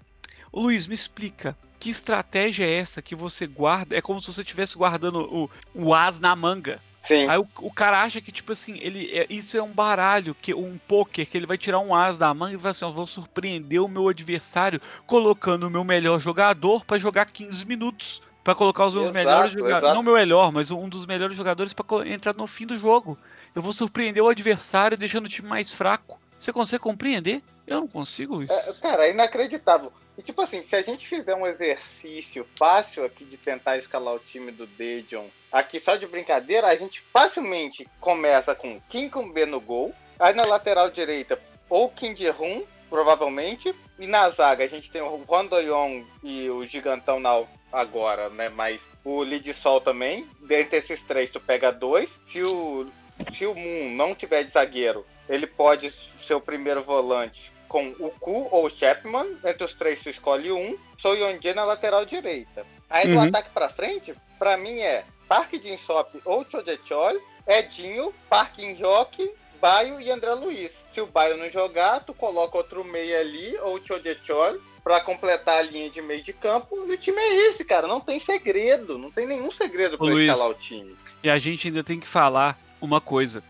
[0.52, 1.56] O Luiz, me explica.
[1.78, 3.96] Que estratégia é essa que você guarda?
[3.96, 6.80] É como se você estivesse guardando o, o as na manga.
[7.06, 7.28] Sim.
[7.28, 10.54] Aí o, o, cara acha que, tipo assim, ele é, isso é um baralho, que
[10.54, 13.06] um poker, que ele vai tirar um as da manga e vai assim, ó, vou
[13.06, 18.22] surpreender o meu adversário colocando o meu melhor jogador para jogar 15 minutos.
[18.44, 19.94] para colocar os meus exato, melhores jogadores.
[19.94, 23.18] Não meu melhor, mas um dos melhores jogadores para entrar no fim do jogo.
[23.54, 26.21] Eu vou surpreender o adversário deixando o time mais fraco.
[26.42, 27.40] Você consegue compreender?
[27.64, 28.52] Eu não consigo isso.
[28.52, 29.92] É, cara, é inacreditável.
[30.18, 34.18] E tipo assim, se a gente fizer um exercício fácil aqui de tentar escalar o
[34.18, 39.60] time do Dejon, aqui só de brincadeira, a gente facilmente começa com Kim B no
[39.60, 41.38] gol, aí na lateral direita
[41.70, 46.66] ou Kim Ji-hun, provavelmente, e na zaga a gente tem o Juan Doyong e o
[46.66, 52.10] Gigantão na, agora, né, mas o Lid Sol também, dentre esses três tu pega dois,
[52.32, 52.90] se o,
[53.32, 55.92] se o Moon não tiver de zagueiro, ele pode
[56.26, 59.26] ser o primeiro volante com o Ku ou o Chapman.
[59.44, 60.76] Entre os três, você escolhe um.
[60.98, 62.66] Sou Yonje na lateral direita.
[62.88, 63.22] Aí uhum.
[63.22, 69.98] do ataque para frente, para mim é Park Jin-sop ou Chojechol, Edinho, Park In-hyok, Baio
[69.98, 70.70] e André Luiz.
[70.92, 75.62] Se o Baio não jogar, tu coloca outro meio ali, ou Chojechol, para completar a
[75.62, 76.84] linha de meio de campo.
[76.86, 77.86] E o time é esse, cara.
[77.86, 78.98] Não tem segredo.
[78.98, 80.94] Não tem nenhum segredo para escalar o time.
[81.22, 83.42] E a gente ainda tem que falar uma coisa.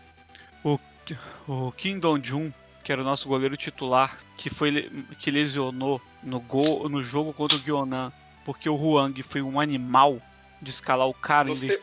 [0.63, 0.79] O,
[1.47, 6.89] o Kim Dong-jun que era o nosso goleiro titular, que foi que lesionou no gol
[6.89, 8.11] no jogo contra o Guionan,
[8.45, 10.21] porque o Huang foi um animal
[10.61, 11.79] de escalar o cara em vez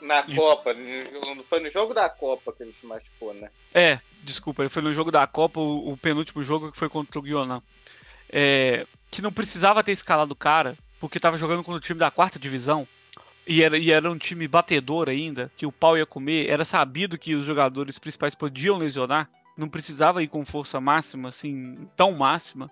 [0.00, 0.74] na Copa,
[1.48, 3.50] foi no jogo da Copa que ele se machucou, né?
[3.74, 7.18] É, desculpa, ele foi no jogo da Copa, o, o penúltimo jogo que foi contra
[7.18, 7.62] o Guionan.
[8.30, 12.10] É, que não precisava ter escalado o cara, porque estava jogando com o time da
[12.10, 12.86] quarta divisão.
[13.46, 16.48] E era, e era um time batedor ainda, que o pau ia comer.
[16.48, 19.28] Era sabido que os jogadores principais podiam lesionar
[19.58, 22.70] não precisava ir com força máxima, assim, tão máxima,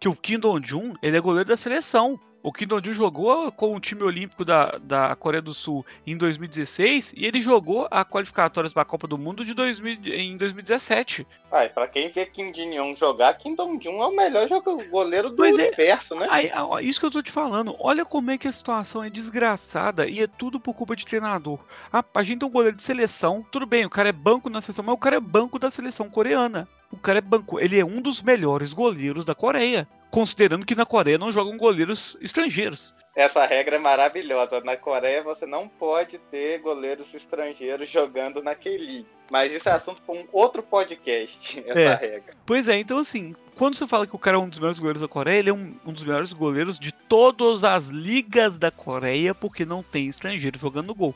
[0.00, 2.18] que o Kim Dong-jun, ele é goleiro da seleção.
[2.44, 7.14] O Kim Dong-jun jogou com o time olímpico da, da Coreia do Sul em 2016
[7.16, 11.26] e ele jogou a qualificatórias para a Copa do Mundo de 2000, em 2017.
[11.50, 15.36] Ah, para quem vê Kim Jin-young jogar, Kim Dong-jun é o melhor jogador, goleiro do
[15.36, 15.68] pois é.
[15.68, 16.26] universo, é, né?
[16.28, 16.50] Aí,
[16.86, 17.74] isso que eu tô te falando.
[17.78, 21.58] Olha como é que a situação é desgraçada e é tudo por culpa de treinador.
[21.90, 24.60] A, a gente tem um goleiro de seleção, tudo bem, o cara é banco na
[24.60, 26.68] seleção, mas o cara é banco da seleção coreana.
[26.94, 30.86] O cara é banco, ele é um dos melhores goleiros da Coreia, considerando que na
[30.86, 32.94] Coreia não jogam goleiros estrangeiros.
[33.16, 34.60] Essa regra é maravilhosa.
[34.60, 39.08] Na Coreia você não pode ter goleiros estrangeiros jogando na K-League.
[39.28, 41.94] Mas isso é assunto para um outro podcast, essa é.
[41.96, 42.34] regra.
[42.46, 45.02] Pois é, então assim, quando você fala que o cara é um dos melhores goleiros
[45.02, 49.34] da Coreia, ele é um, um dos melhores goleiros de todas as ligas da Coreia,
[49.34, 51.12] porque não tem estrangeiro jogando gol.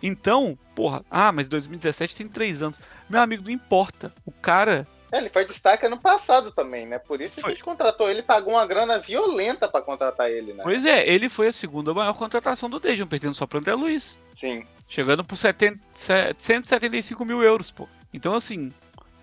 [0.00, 2.78] Então, porra, ah, mas 2017 tem três anos.
[3.10, 4.12] Meu amigo, não importa.
[4.24, 6.98] O cara é, ele foi destaque ano passado também, né?
[6.98, 7.42] Por isso foi.
[7.42, 10.62] que a gente contratou ele, pagou uma grana violenta para contratar ele, né?
[10.62, 14.20] Pois é, ele foi a segunda maior contratação do Dejan, perdendo só pro André Luiz.
[14.38, 14.66] Sim.
[14.86, 17.88] Chegando por 70, 175 mil euros, pô.
[18.12, 18.72] Então, assim,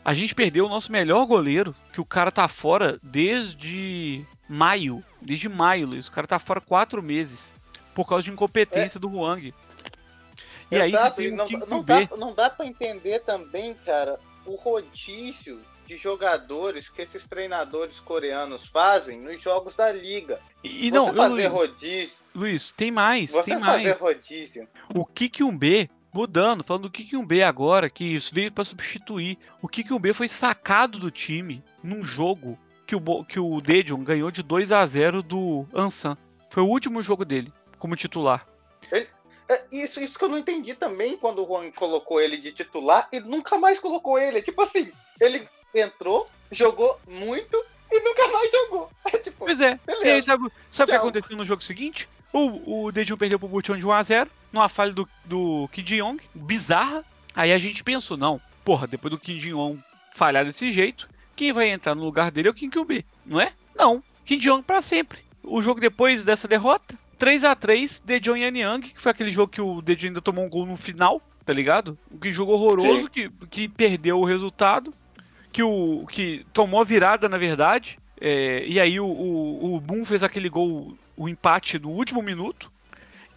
[0.03, 5.03] a gente perdeu o nosso melhor goleiro, que o cara tá fora desde maio.
[5.21, 6.07] Desde maio, Luiz.
[6.07, 7.59] O cara tá fora quatro meses.
[7.93, 9.01] Por causa de incompetência é.
[9.01, 9.53] do Huang.
[10.71, 14.19] E Exato, aí você tem um não, não, dá, não dá pra entender também, cara,
[14.45, 20.39] o rodízio de jogadores que esses treinadores coreanos fazem nos jogos da liga.
[20.63, 22.15] E, não, Luiz, rodízio.
[22.33, 23.97] Luiz, tem mais, tem mais.
[23.99, 24.67] rodízio.
[24.93, 29.37] O Kik 1B, mudando, falando do Kik 1B agora, que isso veio pra substituir.
[29.61, 34.31] O Kik 1B foi sacado do time num jogo que o, que o Daejeon ganhou
[34.31, 36.17] de 2 a 0 do Ansan.
[36.49, 38.47] Foi o último jogo dele como titular.
[39.47, 43.07] É, isso, isso que eu não entendi também quando o Juan colocou ele de titular
[43.11, 44.41] e nunca mais colocou ele.
[44.41, 47.57] Tipo assim, ele entrou, jogou muito
[47.91, 48.91] e nunca mais jogou.
[49.05, 49.79] É tipo, Pois é.
[50.03, 52.09] E aí, sabe, sabe o que aconteceu no jogo seguinte?
[52.33, 55.85] O, o Daejeon perdeu pro Bucheon de 1 a 0 numa falha do, do Kim
[55.85, 57.03] Ji-young, bizarra.
[57.33, 59.79] Aí a gente pensou, não, porra, depois do Kim Ji-young
[60.13, 63.53] falhar desse jeito, quem vai entrar no lugar dele é o Kim Kyung-B, não é?
[63.75, 65.19] Não, Kim Ji-young pra sempre.
[65.43, 69.51] O jogo depois dessa derrota, 3 a 3 Daejeon e Anyang, que foi aquele jogo
[69.51, 71.97] que o Daejeon ainda tomou um gol no final, tá ligado?
[72.21, 74.93] Que jogo horroroso, que, que perdeu o resultado,
[75.55, 77.97] que o que tomou a virada, na verdade.
[78.19, 82.69] É, e aí o, o, o Boom fez aquele gol, o empate no último minuto.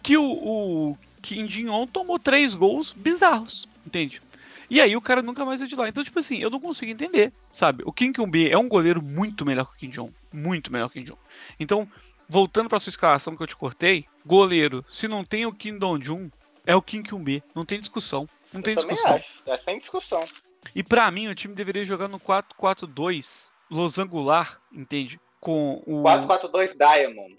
[0.03, 4.21] Que o, o Kim Jin-on tomou três gols bizarros, entende?
[4.69, 5.87] E aí o cara nunca mais é de lá.
[5.87, 7.83] Então, tipo assim, eu não consigo entender, sabe?
[7.85, 10.13] O Kim Kyung-B é um goleiro muito melhor que o Kim Jong.
[10.33, 11.19] Muito melhor que o Kim Jong.
[11.57, 11.87] Então,
[12.27, 16.29] voltando pra sua escalação que eu te cortei, goleiro, se não tem o Kim Dong-jun,
[16.65, 17.41] é o Kim Kyung-B.
[17.55, 18.27] Não tem discussão.
[18.51, 19.15] Não tem eu também discussão.
[19.15, 19.27] acho.
[19.45, 20.27] É sem discussão.
[20.75, 25.19] E pra mim, o time deveria jogar no 4-4-2 losangular, entende?
[25.39, 26.03] Com o.
[26.03, 27.35] 4-4-2 Diamond.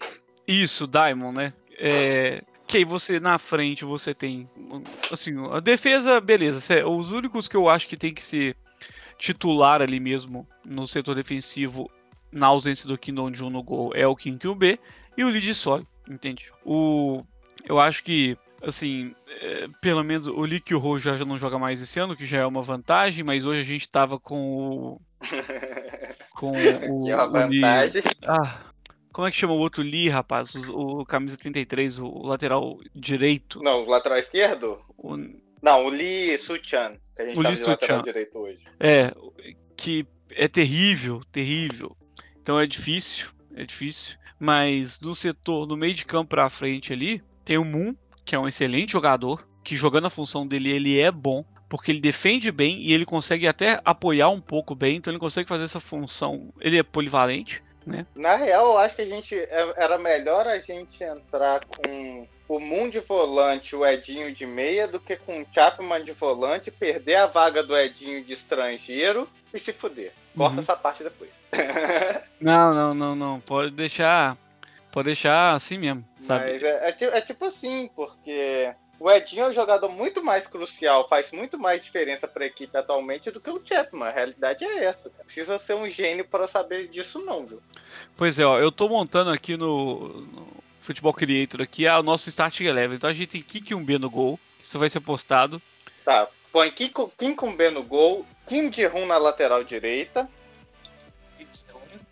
[0.47, 1.53] Isso, Diamond, né?
[1.77, 4.49] É, que aí você, na frente, você tem.
[5.11, 6.85] Assim, a defesa, beleza.
[6.87, 8.55] Os únicos que eu acho que tem que ser
[9.17, 11.91] titular ali mesmo no setor defensivo,
[12.31, 14.79] na ausência do Kim Dong-jun no gol, é o Kim Kyung-B
[15.17, 16.51] e o Lee Sol, entende?
[16.65, 17.23] O,
[17.65, 21.81] eu acho que, assim, é, pelo menos o Lee Kyo-ho já, já não joga mais
[21.81, 24.57] esse ano, que já é uma vantagem, mas hoje a gente tava com
[24.97, 25.01] o.
[26.35, 27.05] Com o.
[27.05, 28.01] que é uma o vantagem.
[28.25, 28.61] ah,
[29.11, 30.55] como é que chama o outro Lee, rapaz?
[30.69, 33.61] O, o camisa 33, o lateral direito.
[33.61, 34.79] Não, o lateral esquerdo?
[34.97, 35.17] O-
[35.61, 38.01] Não, o Lee Suchan, que a gente O tá Lee lateral Suchan.
[38.03, 38.59] direito hoje.
[38.79, 39.13] é,
[39.77, 41.95] que é terrível, terrível.
[42.41, 44.17] Então é difícil, é difícil.
[44.39, 47.93] Mas no setor, no meio de campo pra frente ali, tem o Moon,
[48.25, 51.43] que é um excelente jogador, que jogando a função dele, ele é bom.
[51.69, 55.47] Porque ele defende bem e ele consegue até apoiar um pouco bem, então ele consegue
[55.47, 56.53] fazer essa função.
[56.59, 58.05] Ele é polivalente, né?
[58.13, 62.59] Na real, eu acho que a gente é- era melhor a gente entrar com o
[62.59, 67.15] Moon de volante, o Edinho de meia, do que com o Chapman de volante, perder
[67.15, 70.11] a vaga do Edinho de estrangeiro e se fuder.
[70.35, 70.61] Corta Uhum.
[70.63, 71.29] essa parte depois.
[72.41, 73.39] Não, não, não, não.
[73.39, 74.35] Pode deixar.
[74.91, 76.53] Pode deixar assim mesmo, sabe?
[76.53, 81.07] Mas é, é é tipo assim, porque o Edinho é um jogador muito mais crucial,
[81.09, 84.07] faz muito mais diferença pra equipe atualmente do que o Chapman.
[84.07, 85.09] A realidade é essa.
[85.09, 85.23] cara.
[85.25, 87.59] Precisa ser um gênio para saber disso não, viu?
[88.15, 92.29] Pois é, ó, eu tô montando aqui no, no Futebol Creator aqui ah, o nosso
[92.29, 92.95] Starting Eleven.
[92.97, 94.39] Então a gente tem Kik 1B no gol.
[94.61, 95.59] Isso vai ser postado.
[96.05, 100.29] Tá, põe B no gol, Kim Ji-hun na lateral direita,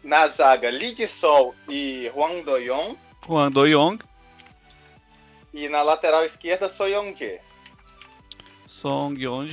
[0.04, 2.96] na zaga Lee Sol e Hwang Do-yeon,
[3.28, 4.00] O Ando Young,
[5.54, 7.40] e na lateral esquerda So Young-jae.
[8.66, 9.48] Song Yeon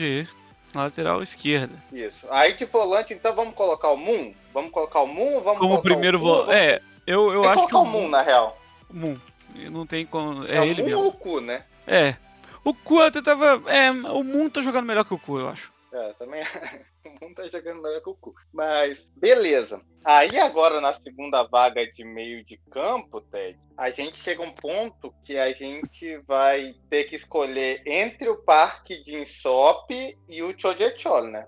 [0.75, 1.75] lateral esquerda.
[1.93, 2.27] Isso.
[2.31, 4.35] Aí de volante, então vamos colocar o Moon?
[4.53, 6.53] Vamos colocar o Moon ou vamos Como colocar primeiro volante.
[6.53, 8.59] É, eu, eu Tem acho que colocar o o Moon, na real.
[8.91, 9.17] Moon.
[9.71, 10.45] Não tem como.
[10.45, 11.03] É, É, ele Moon mesmo.
[11.03, 11.65] ou o Ku, né?
[11.87, 12.15] É.
[12.63, 13.63] O Ku até tava.
[13.73, 15.73] É, o Moon tá jogando melhor que o Ku, eu acho.
[15.93, 16.43] É, também
[17.21, 18.35] o Moon tá jogando melhor que o Ku.
[18.53, 19.81] Mas, beleza.
[20.05, 24.53] Aí agora na segunda vaga de meio de campo, Ted, a gente chega a um
[24.53, 29.93] ponto que a gente vai ter que escolher entre o Parque de Insop
[30.29, 31.47] e o Chojechol, né?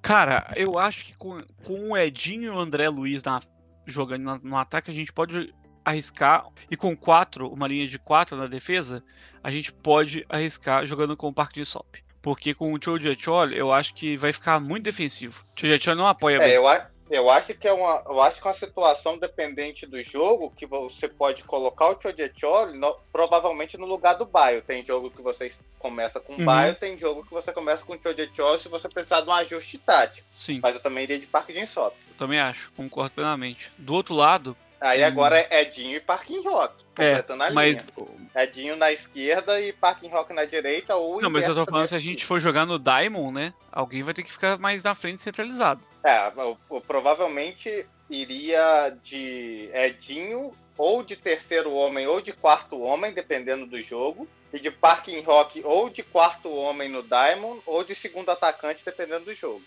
[0.00, 3.40] Cara, eu acho que com, com o Edinho e o André Luiz na-
[3.86, 6.46] jogando na- no ataque, a gente pode arriscar.
[6.70, 8.98] E com quatro, uma linha de quatro na defesa,
[9.42, 11.96] a gente pode arriscar jogando com o Parque de Sop.
[12.22, 12.78] Porque com o
[13.18, 15.44] Chol, eu acho que vai ficar muito defensivo.
[15.56, 16.50] O Choji Chol não apoia É, bem.
[16.52, 20.00] eu, a- eu acho que é uma, eu acho que é uma situação dependente do
[20.04, 24.62] jogo que você pode colocar o Chojechol no- provavelmente no lugar do Baio.
[24.62, 26.44] Tem jogo que você começa com Uhum.
[26.44, 29.76] Baio, tem jogo que você começa com o Chojechol se você precisar de um ajuste
[29.78, 30.26] tático.
[30.32, 31.96] Sim, Mas eu também iria de Parque de Insop.
[32.08, 32.70] eu também acho.
[32.76, 33.72] Concordo plenamente.
[33.76, 35.06] Do outro lado, Aí Hum.
[35.06, 36.74] agora é Edinho e Parking Rock.
[36.98, 37.76] É, Completando a mas.
[37.76, 37.86] linha.
[38.34, 41.94] Edinho na esquerda e Parking Rock na direita ou Não, mas eu tô falando se
[41.94, 43.54] a é gente for jogar no Diamond, né?
[43.70, 45.82] Alguém vai ter que ficar mais na frente centralizado.
[46.02, 53.12] É, eu, eu provavelmente iria de Edinho, ou de terceiro homem, ou de quarto homem,
[53.12, 54.28] dependendo do jogo.
[54.52, 59.24] E de Parking Rock, ou de quarto homem no Diamond, ou de segundo atacante, dependendo
[59.24, 59.62] do jogo.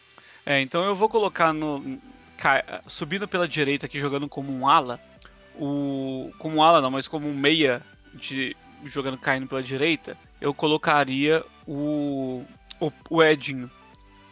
[0.45, 1.99] É, então eu vou colocar no.
[2.85, 4.99] Subindo pela direita aqui, jogando como um ala.
[5.59, 6.31] O.
[6.37, 7.81] Como ala não, mas como um meia
[8.13, 12.43] de, jogando caindo pela direita, eu colocaria o.
[12.79, 13.71] O, o Edinho.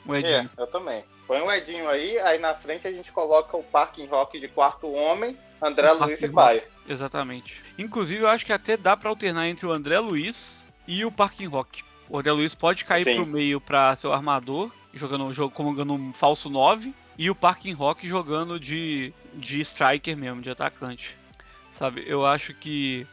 [0.06, 0.50] O Edinho.
[0.58, 1.04] É, eu também.
[1.26, 4.92] Põe o Edinho aí, aí na frente a gente coloca o Parking Rock de quarto
[4.92, 6.62] homem, André o Luiz e Baio.
[6.88, 7.64] Exatamente.
[7.78, 11.48] Inclusive, eu acho que até dá para alternar entre o André Luiz e o Parking
[11.48, 11.84] Rock.
[12.10, 13.16] O André Luiz pode cair Sim.
[13.16, 17.30] pro meio para ser o armador, jogando um jogo como jogando um falso 9, e
[17.30, 21.18] o Parking Rock jogando de, de striker mesmo, de atacante.
[21.72, 22.04] Sabe?
[22.06, 23.08] Eu acho que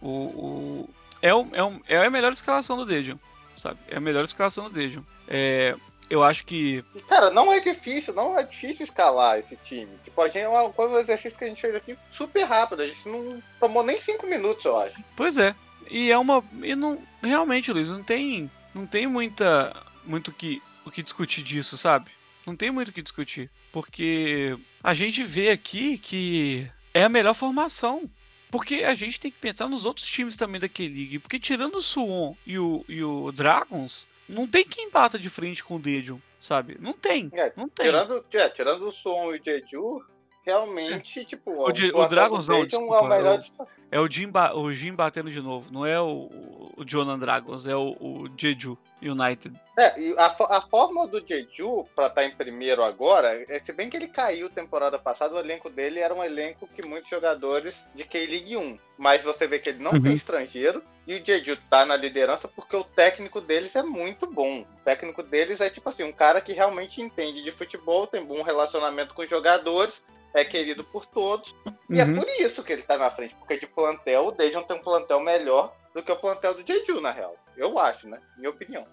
[0.00, 0.90] o, o
[1.22, 3.18] é, o, é, o, é a melhor escalação do Dejon,
[3.56, 3.78] sabe?
[3.88, 5.02] É a melhor escalação do Dejon.
[5.28, 5.76] É,
[6.08, 6.84] eu acho que.
[7.08, 9.90] Cara, não é difícil, não é difícil escalar esse time.
[10.02, 13.08] Tipo, a gente, é um exercício que a gente fez aqui super rápido, a gente
[13.08, 14.96] não tomou nem cinco minutos, eu acho.
[15.14, 15.54] Pois é.
[15.90, 16.42] E é uma.
[16.62, 16.98] E não.
[17.22, 18.50] Realmente, Luiz, não tem.
[18.74, 19.76] Não tem muita.
[20.04, 22.10] Muito que, o que discutir disso, sabe?
[22.46, 23.50] Não tem muito o que discutir.
[23.72, 28.10] Porque a gente vê aqui que é a melhor formação.
[28.50, 31.18] Porque a gente tem que pensar nos outros times também daquele league.
[31.20, 35.62] Porque tirando o Suwon e o, e o Dragons, não tem quem bata de frente
[35.62, 36.76] com o Dejo, sabe?
[36.80, 37.30] Não tem.
[37.32, 37.86] É, não tem.
[37.86, 40.04] Tirando, é, tirando o som e o Jeju,
[40.50, 41.24] realmente, é.
[41.24, 41.50] tipo.
[41.50, 43.44] O, o, o Dragons não, desculpa, é o melhor.
[43.92, 46.30] É o, Jin, o Jin batendo de novo, não é o,
[46.76, 49.58] o Jonan Dragons, é o, o Jeju United.
[49.76, 53.72] É, e a, a fórmula do Jeju pra estar tá em primeiro agora, é se
[53.72, 57.80] bem que ele caiu temporada passada, o elenco dele era um elenco que muitos jogadores
[57.94, 58.78] de K-League 1.
[58.96, 60.02] Mas você vê que ele não uhum.
[60.02, 64.60] tem estrangeiro e o Jeju tá na liderança porque o técnico deles é muito bom.
[64.60, 68.42] O técnico deles é tipo assim, um cara que realmente entende de futebol, tem bom
[68.42, 70.00] relacionamento com os jogadores
[70.34, 71.54] é querido por todos.
[71.88, 72.12] E é uhum.
[72.12, 73.34] é por isso que ele tá na frente.
[73.36, 77.00] Porque de plantel, o Dejon tem um plantel melhor do que o plantel do Jeju,
[77.00, 77.36] na real.
[77.56, 78.20] Eu acho, né?
[78.36, 78.86] Minha opinião.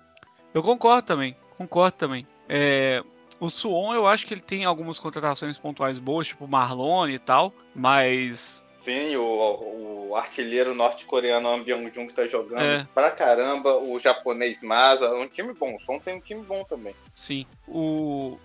[0.53, 1.35] Eu concordo também.
[1.57, 2.27] Concordo também.
[2.49, 3.03] É,
[3.39, 7.53] o Suon, eu acho que ele tem algumas contratações pontuais boas, tipo Marlon e tal,
[7.75, 8.65] mas.
[8.83, 12.87] Sim, o, o artilheiro norte-coreano Ambyong Jung tá jogando é.
[12.93, 15.75] pra caramba, o japonês Masa, um time bom.
[15.75, 16.95] O Suon tem um time bom também.
[17.13, 17.45] Sim.
[17.67, 18.39] O.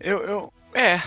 [0.00, 0.22] Eu.
[0.24, 0.52] eu...
[0.74, 1.00] É,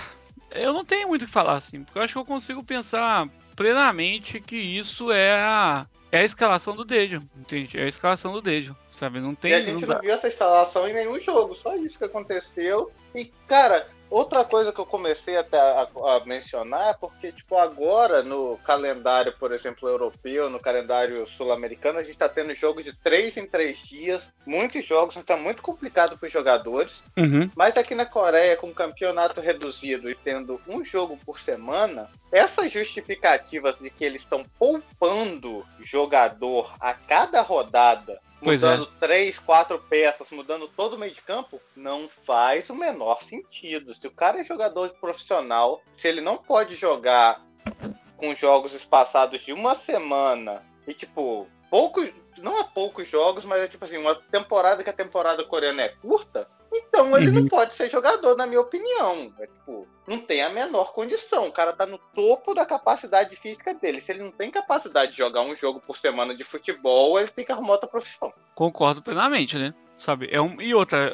[0.52, 3.28] eu não tenho muito o que falar, assim, porque eu acho que eu consigo pensar
[3.56, 7.78] plenamente que isso é a, é a escalação do Dejo, entende?
[7.78, 9.20] É a escalação do Dejo, sabe?
[9.20, 9.52] Não tem.
[9.52, 12.92] E a gente não, não viu essa escalação em nenhum jogo, só isso que aconteceu.
[13.14, 18.24] E, cara, Outra coisa que eu comecei até a, a, mencionar é porque, tipo, agora
[18.24, 23.36] no calendário, por exemplo, europeu, no calendário sul-americano, a gente está tendo jogos de três
[23.36, 26.94] em três dias, muitos jogos, então é muito complicado para os jogadores.
[27.18, 27.50] Uhum.
[27.56, 32.72] Mas aqui na Coreia, com o campeonato reduzido e tendo um jogo por semana, essas
[32.72, 38.46] justificativas de que eles estão poupando jogador a cada rodada É.
[38.46, 39.00] mudando é.
[39.00, 43.94] três, quatro peças, mudando todo o meio de campo, não faz o menor sentido.
[43.94, 47.42] Se o cara é jogador profissional, se ele não pode jogar
[48.18, 52.10] com jogos espaçados de uma semana e, tipo, poucos.
[52.38, 55.90] Não é poucos jogos, mas é tipo assim, uma temporada que a temporada coreana é
[55.90, 57.42] curta, então ele uhum.
[57.42, 59.34] não pode ser jogador, na minha opinião.
[59.40, 61.48] É, tipo, não tem a menor condição.
[61.48, 64.02] O cara tá no topo da capacidade física dele.
[64.02, 67.46] Se ele não tem capacidade de jogar um jogo por semana de futebol, ele tem
[67.46, 68.34] que arrumar outra profissão.
[68.56, 69.74] Concordo plenamente, né?
[69.96, 70.30] Sabe?
[70.32, 70.62] É um...
[70.62, 71.12] E outra,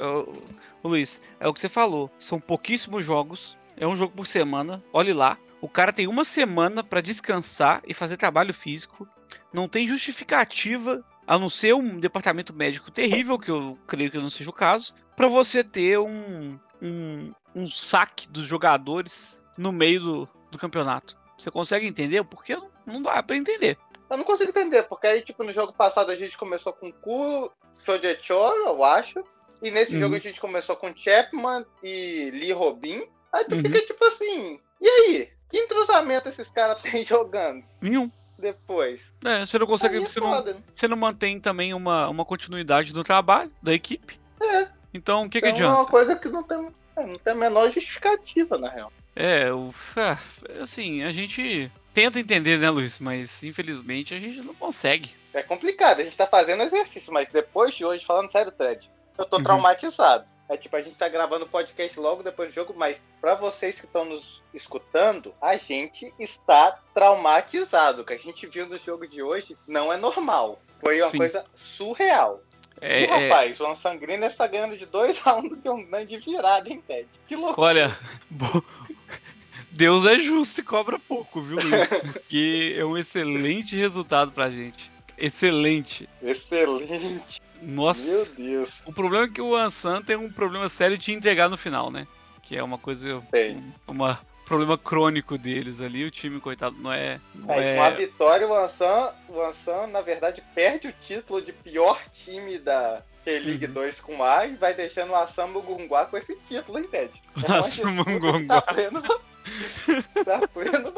[0.82, 2.12] o Luiz, é o que você falou.
[2.18, 3.58] São pouquíssimos jogos.
[3.78, 4.84] É um jogo por semana.
[4.92, 5.38] Olhe lá.
[5.62, 9.08] O cara tem uma semana para descansar e fazer trabalho físico.
[9.54, 14.30] Não tem justificativa a não ser um departamento médico terrível, que eu creio que não
[14.30, 20.30] seja o caso, para você ter um, um, um saque dos jogadores no meio do,
[20.52, 21.18] do campeonato.
[21.38, 22.24] Você consegue entender?
[22.24, 23.78] Porque não, não dá para entender.
[24.10, 27.52] Eu não consigo entender, porque aí, tipo, no jogo passado a gente começou com Ku
[27.86, 29.24] Sojechor, eu acho.
[29.62, 30.02] E nesse uhum.
[30.02, 33.08] jogo a gente começou com Chapman e Lee Robin.
[33.32, 33.62] Aí tu uhum.
[33.62, 35.30] fica tipo assim, e aí?
[35.50, 37.64] Que entrosamento esses caras têm jogando?
[37.82, 38.12] Nenhum
[38.44, 39.00] depois.
[39.26, 39.98] É, você não consegue.
[39.98, 40.56] É você, não, né?
[40.72, 44.20] você não mantém também uma, uma continuidade do trabalho da equipe.
[44.42, 44.68] É.
[44.94, 45.76] Então o que, então, que adianta?
[45.76, 46.58] É uma coisa que não tem,
[46.96, 48.92] é, não tem a menor justificativa, na real.
[49.16, 53.00] É, o, é, assim, a gente tenta entender, né, Luiz?
[53.00, 55.10] Mas infelizmente a gente não consegue.
[55.34, 58.88] É complicado, a gente tá fazendo exercício, mas depois de hoje, falando sério, Ted,
[59.18, 59.44] eu tô uhum.
[59.44, 60.26] traumatizado.
[60.50, 63.76] É tipo, a gente tá gravando o podcast logo depois do jogo, mas para vocês
[63.76, 68.02] que estão nos escutando, a gente está traumatizado.
[68.02, 70.62] O que a gente viu no jogo de hoje não é normal.
[70.80, 71.18] Foi uma Sim.
[71.18, 72.42] coisa surreal.
[72.82, 73.08] É, e, é.
[73.08, 73.64] rapaz, é...
[73.64, 77.08] o Sangrina está ganhando de 2x1 um do que um grande virada, hein, Ted?
[77.28, 77.68] Que loucura.
[77.68, 77.98] Olha,
[79.72, 81.88] Deus é justo e cobra pouco, viu, Luiz?
[82.12, 84.92] Porque é um excelente resultado pra gente.
[85.18, 86.10] Excelente.
[86.22, 87.42] Excelente.
[87.68, 88.12] Nossa.
[88.12, 88.70] Meu Deus.
[88.86, 92.08] O problema é que o Ansan tem um problema sério de entregar no final, né?
[92.42, 93.18] Que é uma coisa.
[93.18, 96.06] Um, uma problema crônico deles ali.
[96.06, 97.20] O time, coitado, não é.
[97.34, 97.76] Não é, é...
[97.76, 102.58] Com a vitória, o Ansan, o Ansan, na verdade, perde o título de pior time
[102.60, 103.74] da K-League uhum.
[103.74, 107.12] 2 com A e vai deixando o Assam Mugunguá com esse título, Ted?
[107.48, 108.62] É Assam Mugunguá.
[108.62, 109.02] Tá pleno,
[110.26, 110.94] tá pleno.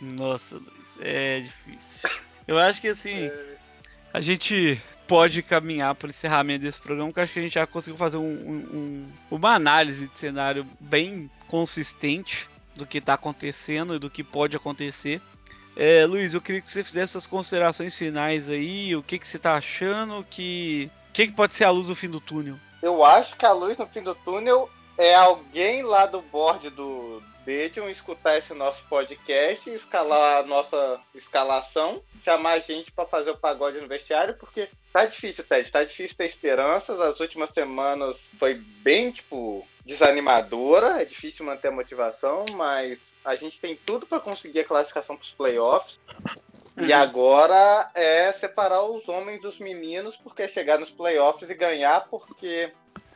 [0.00, 2.08] Nossa, Luiz, é difícil.
[2.46, 3.26] Eu acho que assim.
[3.26, 3.58] É...
[4.12, 7.66] A gente pode caminhar para o encerramento desse programa, porque acho que a gente já
[7.66, 12.46] conseguiu fazer um, um, uma análise de cenário bem consistente
[12.76, 15.20] do que está acontecendo e do que pode acontecer.
[15.74, 19.38] É, Luiz, eu queria que você fizesse suas considerações finais aí, o que, que você
[19.38, 20.90] está achando, que...
[21.08, 22.56] o que, que pode ser a luz no fim do túnel?
[22.82, 27.22] Eu acho que a luz no fim do túnel é alguém lá do board do
[27.48, 33.38] Dedion escutar esse nosso podcast, escalar a nossa escalação chamar a gente para fazer o
[33.38, 37.00] pagode no vestiário, porque tá difícil, Ted, tá difícil ter esperanças.
[37.00, 43.58] As últimas semanas foi bem, tipo, desanimadora, é difícil manter a motivação, mas a gente
[43.58, 45.98] tem tudo para conseguir a classificação para os playoffs.
[46.76, 46.84] Uhum.
[46.84, 52.08] E agora é separar os homens dos meninos, porque é chegar nos playoffs e ganhar,
[52.10, 52.70] porque,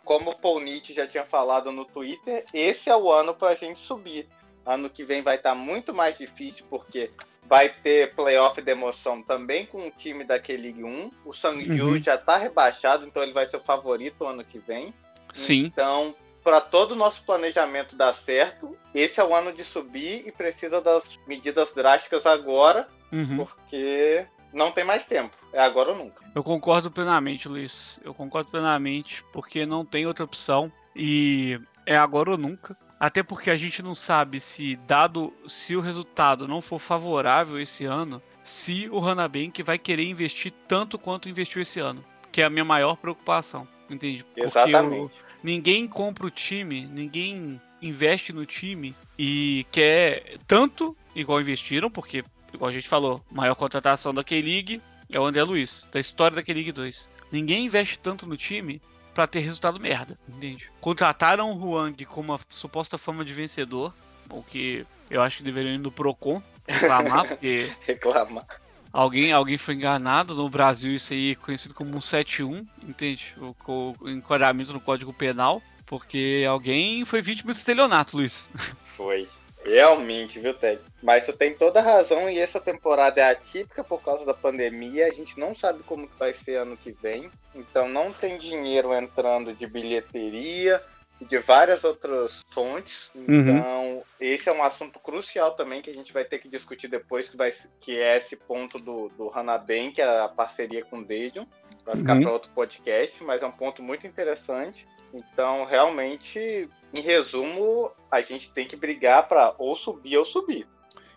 [0.05, 3.55] como o Paul Nietzsche já tinha falado no Twitter, esse é o ano para a
[3.55, 4.29] gente subir.
[4.65, 7.01] Ano que vem vai estar tá muito mais difícil, porque
[7.49, 11.11] vai ter playoff de emoção também com o time da K-League 1.
[11.25, 12.03] O Sangju uhum.
[12.03, 14.95] já está rebaixado, então ele vai ser o favorito ano que vem.
[15.33, 15.65] Sim.
[15.65, 20.33] Então, para todo o nosso planejamento dar certo, esse é o ano de subir e
[20.33, 23.39] precisa das medidas drásticas agora, uhum.
[23.39, 25.37] porque não tem mais tempo.
[25.53, 26.25] É agora ou nunca.
[26.35, 28.01] Eu concordo plenamente, Luiz.
[28.05, 30.71] Eu concordo plenamente, porque não tem outra opção.
[30.95, 32.77] E é agora ou nunca.
[32.99, 37.85] Até porque a gente não sabe se, dado se o resultado não for favorável esse
[37.85, 42.05] ano, se o Hanabank vai querer investir tanto quanto investiu esse ano.
[42.31, 43.67] Que é a minha maior preocupação.
[43.91, 44.25] Entende?
[44.37, 45.11] Exatamente.
[45.11, 52.25] Porque ninguém compra o time, ninguém investe no time e quer tanto igual investiram, porque,
[52.53, 54.81] igual a gente falou, maior contratação da K-League
[55.11, 57.11] é o André Luiz, da história da K-League 2.
[57.31, 58.81] Ninguém investe tanto no time
[59.15, 60.71] para ter resultado merda, entende?
[60.81, 63.93] Contrataram o Huang com uma suposta fama de vencedor,
[64.31, 67.71] o que eu acho que deveriam ir no Procon reclamar, porque.
[67.87, 68.47] reclamar.
[68.93, 73.35] Alguém, alguém foi enganado no Brasil, isso aí é conhecido como um 7-1, entende?
[73.39, 73.55] O,
[74.01, 78.51] o enquadramento no Código Penal, porque alguém foi vítima de estelionato, Luiz.
[78.97, 79.27] Foi.
[79.65, 80.81] Realmente, viu, Ted?
[81.03, 85.07] Mas tu tem toda a razão e essa temporada é atípica por causa da pandemia.
[85.07, 87.31] A gente não sabe como vai ser ano que vem.
[87.55, 90.83] Então não tem dinheiro entrando de bilheteria
[91.21, 93.09] e de várias outras fontes.
[93.15, 93.25] Uhum.
[93.29, 94.03] Então uhum.
[94.21, 97.37] esse é um assunto crucial também que a gente vai ter que discutir depois, que,
[97.37, 101.47] vai, que é esse ponto do, do Hanaben, que é a parceria com o Dejon.
[101.85, 102.23] Vai ficar uhum.
[102.23, 104.87] para outro podcast, mas é um ponto muito interessante.
[105.13, 110.67] Então, realmente, em resumo, a gente tem que brigar para ou subir ou subir.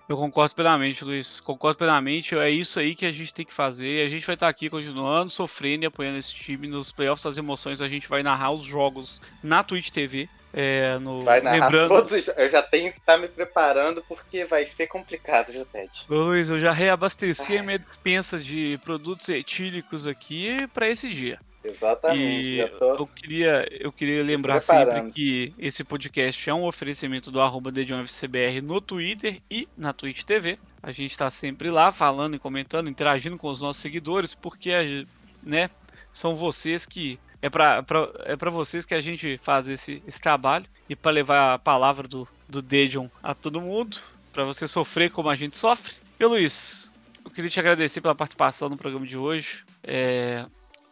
[0.08, 1.40] Eu concordo plenamente, Luiz.
[1.40, 2.38] Concordo plenamente.
[2.38, 4.06] É isso aí que a gente tem que fazer.
[4.06, 6.68] A gente vai estar aqui continuando, sofrendo e apoiando esse time.
[6.68, 10.30] Nos playoffs das emoções, a gente vai narrar os jogos na Twitch TV.
[10.58, 11.26] É, no...
[11.26, 11.90] Vai narrar Lembrando...
[11.90, 12.30] todos.
[12.30, 15.92] Eu já tenho que estar me preparando porque vai ser complicado, Ted.
[16.08, 21.38] Luiz, eu já reabasteci a minha dispensa de produtos etílicos aqui para esse dia.
[21.62, 22.72] Exatamente.
[22.80, 28.62] Eu, queria, eu queria lembrar sempre que esse podcast é um oferecimento do arroba FCBR
[28.62, 30.58] no Twitter e na Twitch TV.
[30.82, 35.06] A gente está sempre lá falando e comentando, interagindo com os nossos seguidores, porque
[35.44, 35.70] né,
[36.14, 37.20] são vocês que.
[37.46, 37.86] É para
[38.24, 42.08] é pra vocês que a gente faz esse, esse trabalho e para levar a palavra
[42.08, 44.00] do, do Dedion a todo mundo,
[44.34, 45.94] para você sofrer como a gente sofre.
[46.20, 46.92] E Luiz,
[47.24, 49.64] eu queria te agradecer pela participação no programa de hoje.
[49.84, 50.44] É,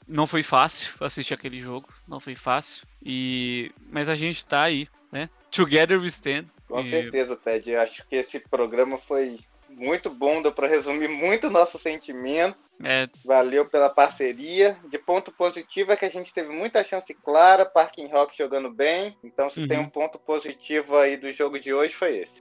[0.08, 2.86] não foi fácil assistir aquele jogo, não foi fácil.
[3.04, 5.32] E mas a gente tá aí, né?
[5.50, 6.46] Together we stand.
[6.68, 6.90] Com e...
[6.92, 7.72] certeza, Ted.
[7.72, 12.58] Eu acho que esse programa foi muito bom, deu para resumir muito o nosso sentimento.
[12.82, 13.08] É.
[13.24, 14.78] Valeu pela parceria.
[14.90, 19.16] De ponto positivo é que a gente teve muita chance clara, Parking Rock jogando bem.
[19.24, 19.68] Então, se uhum.
[19.68, 22.34] tem um ponto positivo aí do jogo de hoje, foi esse.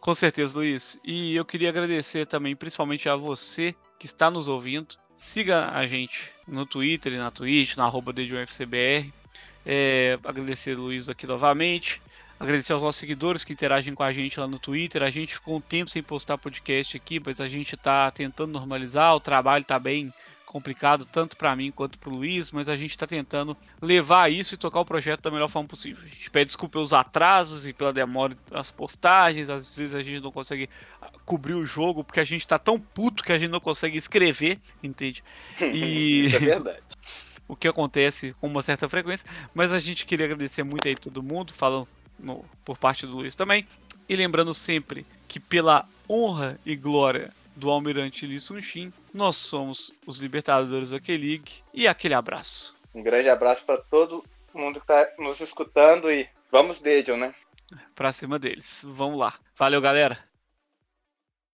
[0.00, 1.00] Com certeza, Luiz.
[1.04, 4.96] E eu queria agradecer também, principalmente a você que está nos ouvindo.
[5.14, 9.12] Siga a gente no Twitter e na Twitch, na arroba DJFCBR.
[9.64, 12.00] É, agradecer Luiz aqui novamente.
[12.38, 15.02] Agradecer aos nossos seguidores que interagem com a gente lá no Twitter.
[15.02, 19.14] A gente ficou um tempo sem postar podcast aqui, mas a gente está tentando normalizar.
[19.14, 20.12] O trabalho está bem
[20.44, 24.54] complicado, tanto para mim quanto para o Luiz, mas a gente está tentando levar isso
[24.54, 26.04] e tocar o projeto da melhor forma possível.
[26.04, 29.50] A gente pede desculpa pelos atrasos e pela demora das postagens.
[29.50, 30.68] Às vezes a gente não consegue
[31.24, 34.60] cobrir o jogo, porque a gente tá tão puto que a gente não consegue escrever,
[34.82, 35.24] entende?
[35.60, 36.26] E.
[36.28, 36.82] Isso é verdade.
[37.48, 41.22] o que acontece com uma certa frequência, mas a gente queria agradecer muito aí todo
[41.22, 43.66] mundo, falando no, por parte do Luiz também.
[44.08, 49.92] E lembrando sempre que pela honra e glória do Almirante Lee Sun Shin, nós somos
[50.06, 51.62] os Libertadores da K-League.
[51.72, 52.76] E aquele abraço.
[52.94, 57.34] Um grande abraço para todo mundo que está nos escutando e vamos, Dedion, né?
[57.94, 58.82] Pra cima deles.
[58.86, 59.34] Vamos lá.
[59.56, 60.18] Valeu, galera.